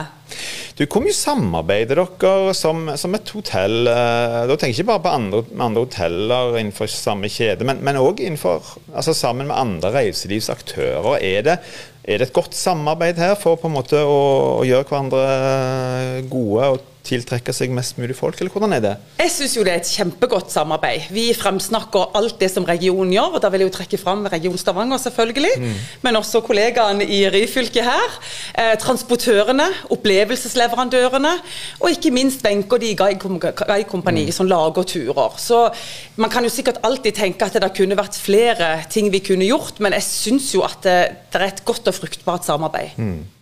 Du, 0.74 0.84
Hvor 0.90 1.04
mye 1.04 1.14
samarbeider 1.14 2.00
dere 2.00 2.54
som, 2.56 2.88
som, 2.98 3.14
et 3.14 3.32
hotell? 3.36 3.88
Eh, 3.90 4.38
da 4.50 4.56
tenker 4.56 4.72
jeg 4.72 4.80
ikke 4.80 4.90
bare 4.90 5.04
på 5.04 5.12
andre, 5.14 5.42
andre 5.62 5.84
hoteller 5.84 6.58
innenfor 6.58 6.90
samme 6.90 7.30
kjede, 7.30 7.66
men 7.66 8.00
òg 8.00 8.24
altså 8.24 9.14
sammen 9.14 9.50
med 9.50 9.56
andre 9.56 9.92
reiselivsaktører. 9.98 11.20
Er 11.20 11.46
det, 11.46 11.58
er 12.02 12.18
det, 12.18 12.28
et 12.28 12.36
godt 12.36 12.56
samarbeid 12.58 13.20
her 13.22 13.36
for 13.38 13.60
på 13.60 13.70
en 13.70 13.76
måte 13.76 14.02
å, 14.02 14.18
å 14.58 14.66
gjøre 14.66 14.88
hverandre 14.90 16.26
gode? 16.32 16.72
og 16.74 16.90
tiltrekke 17.04 17.52
seg 17.54 17.72
mest 17.74 17.98
mulig 18.00 18.16
folk, 18.16 18.38
eller 18.40 18.52
hvordan 18.52 18.74
er 18.76 18.82
det? 18.84 18.92
Jeg 19.20 19.32
syns 19.34 19.56
jo 19.58 19.64
det 19.66 19.74
er 19.74 19.82
et 19.82 19.90
kjempegodt 19.96 20.52
samarbeid. 20.52 21.10
Vi 21.14 21.26
fremsnakker 21.36 22.14
alt 22.18 22.38
det 22.40 22.48
som 22.52 22.66
regionen 22.68 23.12
gjør, 23.12 23.36
og 23.36 23.44
da 23.44 23.50
vil 23.52 23.64
jeg 23.64 23.70
jo 23.70 23.74
trekke 23.76 24.00
fram 24.00 24.24
Region 24.32 24.56
Stavanger, 24.60 25.00
selvfølgelig. 25.02 25.52
Mm. 25.60 25.74
Men 26.06 26.20
også 26.20 26.40
kollegaene 26.46 27.04
i 27.04 27.20
Ryfylke 27.32 27.84
her. 27.84 28.16
Eh, 28.56 28.72
transportørene, 28.80 29.68
opplevelsesleverandørene, 29.94 31.34
og 31.80 31.92
ikke 31.92 32.14
minst 32.14 32.44
Wenche 32.44 32.72
og 32.72 32.80
de 32.80 32.94
guidekompani 32.96 34.26
mm. 34.26 34.32
som 34.32 34.48
lager 34.48 34.88
turer. 34.94 35.38
Så 35.38 35.68
man 36.16 36.32
kan 36.32 36.44
jo 36.46 36.52
sikkert 36.52 36.80
alltid 36.86 37.20
tenke 37.20 37.46
at 37.46 37.60
det 37.60 37.72
kunne 37.76 37.98
vært 37.98 38.18
flere 38.18 38.74
ting 38.90 39.12
vi 39.12 39.22
kunne 39.24 39.48
gjort, 39.48 39.80
men 39.84 39.96
jeg 39.98 40.08
syns 40.08 40.52
jo 40.54 40.64
at 40.66 40.80
det, 40.84 40.98
det, 41.32 41.40
er 41.40 41.50
et 41.50 41.64
godt 41.68 41.88
og 41.90 41.96
fruktbart 42.00 42.46
samarbeid. 42.46 42.96
Mm. 42.96 43.33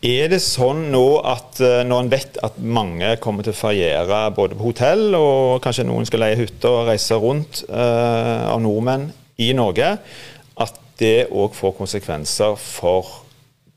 Er 0.00 0.30
det 0.32 0.40
sånn 0.40 0.86
nå 0.94 1.04
at 1.28 1.60
eh, 1.60 1.82
når 1.84 2.02
en 2.02 2.10
vet 2.12 2.38
at 2.46 2.56
mange 2.60 3.12
kommer 3.20 3.44
til 3.44 3.52
å 3.52 3.58
feriere 3.58 4.20
både 4.32 4.56
på 4.56 4.70
hotell 4.70 5.16
og 5.18 5.60
kanskje 5.64 5.84
noen 5.88 6.08
skal 6.08 6.24
leie 6.24 6.38
hytte 6.40 6.70
og 6.70 6.88
reise 6.88 7.18
rundt 7.20 7.64
uh, 7.68 8.48
av 8.48 8.62
nordmenn 8.64 9.10
i 9.44 9.50
Norge, 9.56 9.90
at 10.60 10.80
det 11.00 11.28
òg 11.28 11.52
får 11.56 11.76
konsekvenser 11.76 12.56
for 12.60 13.12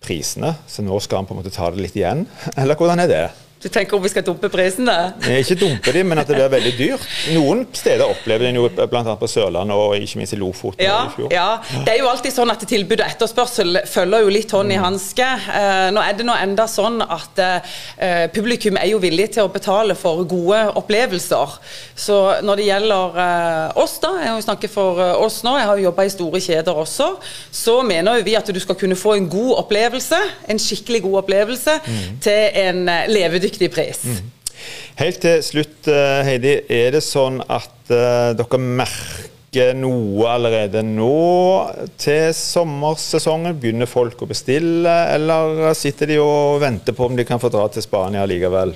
prisene? 0.03 0.53
Så 0.67 0.85
nå 0.85 0.95
skal 1.03 1.21
en 1.21 1.27
på 1.27 1.35
en 1.35 1.41
måte 1.41 1.51
ta 1.55 1.67
det 1.73 1.83
litt 1.83 1.99
igjen, 1.99 2.23
eller 2.59 2.79
hvordan 2.79 3.03
er 3.03 3.11
det? 3.11 3.25
Du 3.63 3.69
tenker 3.71 3.95
om 3.95 4.03
vi 4.03 4.09
skal 4.11 4.25
dumpe 4.27 4.49
prisene? 4.51 4.93
Ikke 5.39 5.55
dumpe 5.55 5.93
dem, 5.95 6.09
men 6.11 6.19
at 6.19 6.27
det 6.27 6.35
blir 6.35 6.49
veldig 6.51 6.71
dyrt. 6.75 7.03
Noen 7.31 7.61
steder 7.71 8.09
opplever 8.11 8.49
en 8.49 8.57
jo 8.59 8.65
bl.a. 8.67 9.13
på 9.19 9.29
Sørlandet 9.31 9.79
og 9.79 9.93
ikke 10.03 10.19
minst 10.19 10.35
i 10.35 10.39
Lofoten 10.41 10.83
ja, 10.83 10.97
i 11.07 11.13
fjor. 11.13 11.29
Ja, 11.31 11.47
det 11.85 11.93
er 11.93 12.01
jo 12.01 12.09
alltid 12.11 12.35
sånn 12.35 12.51
at 12.51 12.65
tilbud 12.67 12.99
og 12.99 13.05
etterspørsel 13.07 13.79
følger 13.87 14.25
jo 14.25 14.33
litt 14.35 14.51
hånd 14.51 14.73
i 14.73 14.79
mm. 14.81 14.83
hanske. 14.83 15.29
Uh, 15.47 15.87
nå 15.95 16.03
er 16.03 16.17
det 16.19 16.25
nå 16.27 16.35
enda 16.35 16.65
sånn 16.67 16.99
at 17.05 17.39
uh, 17.39 17.77
publikum 18.35 18.81
er 18.81 18.89
jo 18.91 18.99
villig 19.03 19.29
til 19.37 19.47
å 19.47 19.53
betale 19.53 19.95
for 19.95 20.25
gode 20.27 20.59
opplevelser. 20.81 21.55
Så 21.95 22.19
når 22.43 22.59
det 22.59 22.67
gjelder 22.67 23.15
uh, 23.15 23.79
oss, 23.79 23.95
da, 24.03 24.11
jeg 24.25 24.43
snakker 24.49 24.73
for 24.75 24.99
oss 25.23 25.39
nå, 25.47 25.55
jeg 25.61 25.71
har 25.71 25.79
jo 25.79 25.87
jobba 25.87 26.07
i 26.09 26.13
store 26.17 26.43
kjeder 26.43 26.83
også, 26.83 27.09
så 27.63 27.79
mener 27.87 28.19
jo 28.19 28.27
vi 28.27 28.35
at 28.35 28.51
du 28.51 28.59
skal 28.59 28.75
kunne 28.83 28.99
få 28.99 29.15
en 29.21 29.31
god 29.31 29.55
opplevelse, 29.63 30.19
en 30.51 30.59
skikkelig 30.59 31.05
god 31.07 31.21
opplevelse, 31.23 31.79
mm. 31.87 32.21
til 32.27 32.61
en 32.67 32.85
levedyktig 33.07 33.52
riktig 33.53 33.71
pris. 33.77 34.03
Mm. 34.09 34.31
Helt 34.99 35.23
til 35.23 35.41
slutt, 35.43 35.87
eh, 35.89 36.21
Heidi. 36.27 36.59
Er 36.69 36.93
det 36.97 37.03
sånn 37.05 37.41
at 37.41 37.89
uh, 37.89 38.31
dere 38.37 38.59
merker 38.61 39.73
noe 39.77 40.27
allerede 40.29 40.83
nå 40.85 41.09
til 42.01 42.29
sommersesongen? 42.37 43.57
Begynner 43.57 43.89
folk 43.89 44.21
å 44.21 44.29
bestille, 44.29 44.93
eller 45.13 45.73
sitter 45.77 46.13
de 46.13 46.19
og 46.21 46.61
venter 46.61 46.93
på 46.93 47.09
om 47.09 47.17
de 47.17 47.25
kan 47.25 47.41
få 47.41 47.51
dra 47.53 47.65
til 47.73 47.85
Spania 47.85 48.27
likevel? 48.29 48.75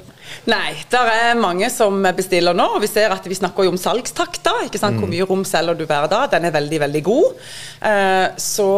Nei, 0.50 0.74
det 0.90 1.06
er 1.14 1.40
mange 1.40 1.70
som 1.74 2.02
bestiller 2.18 2.58
nå. 2.58 2.68
og 2.76 2.84
Vi 2.84 2.90
ser 2.92 3.14
at 3.14 3.26
vi 3.30 3.38
snakker 3.38 3.66
jo 3.66 3.76
om 3.76 3.80
salgstakta. 3.80 4.58
ikke 4.66 4.82
sant? 4.82 4.98
Hvor 4.98 5.08
mm. 5.08 5.16
mye 5.16 5.30
rom 5.30 5.46
selger 5.48 5.78
du 5.78 5.86
hver 5.86 6.10
dag? 6.12 6.30
Den 6.34 6.50
er 6.50 6.58
veldig, 6.58 6.84
veldig 6.88 7.04
god. 7.06 7.50
Uh, 7.82 8.28
så, 8.42 8.70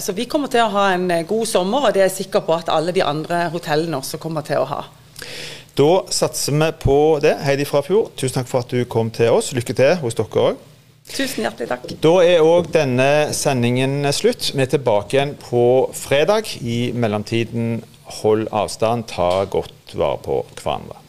så 0.00 0.16
vi 0.16 0.28
kommer 0.28 0.52
til 0.52 0.64
å 0.64 0.72
ha 0.80 0.90
en 0.96 1.10
god 1.28 1.48
sommer, 1.48 1.86
og 1.88 1.96
det 1.96 2.06
er 2.06 2.08
jeg 2.08 2.22
sikker 2.24 2.44
på 2.48 2.56
at 2.56 2.72
alle 2.72 2.96
de 2.96 3.04
andre 3.04 3.50
hotellene 3.52 4.00
også 4.00 4.20
kommer 4.20 4.44
til 4.48 4.64
å 4.64 4.70
ha. 4.72 4.84
Da 5.76 5.90
satser 6.08 6.56
vi 6.56 6.70
på 6.80 6.96
det. 7.20 7.34
Heidi 7.44 7.66
Frafjord, 7.68 8.14
tusen 8.16 8.38
takk 8.38 8.48
for 8.48 8.64
at 8.64 8.72
du 8.72 8.84
kom 8.88 9.10
til 9.12 9.34
oss. 9.36 9.52
Lykke 9.56 9.76
til 9.76 9.94
hos 10.00 10.16
dere 10.16 10.48
òg. 10.50 10.64
Tusen 11.06 11.44
hjertelig 11.44 11.68
takk. 11.70 11.84
Da 12.02 12.14
er 12.26 12.42
òg 12.42 12.72
denne 12.74 13.10
sendingen 13.36 14.00
slutt. 14.16 14.50
Vi 14.56 14.64
er 14.64 14.72
tilbake 14.72 15.18
igjen 15.18 15.36
på 15.38 15.64
fredag. 15.94 16.50
I 16.60 16.92
mellomtiden, 16.96 17.82
hold 18.22 18.48
avstand, 18.50 19.06
ta 19.12 19.44
godt 19.50 19.94
vare 19.94 20.22
på 20.24 20.42
hverandre. 20.56 21.05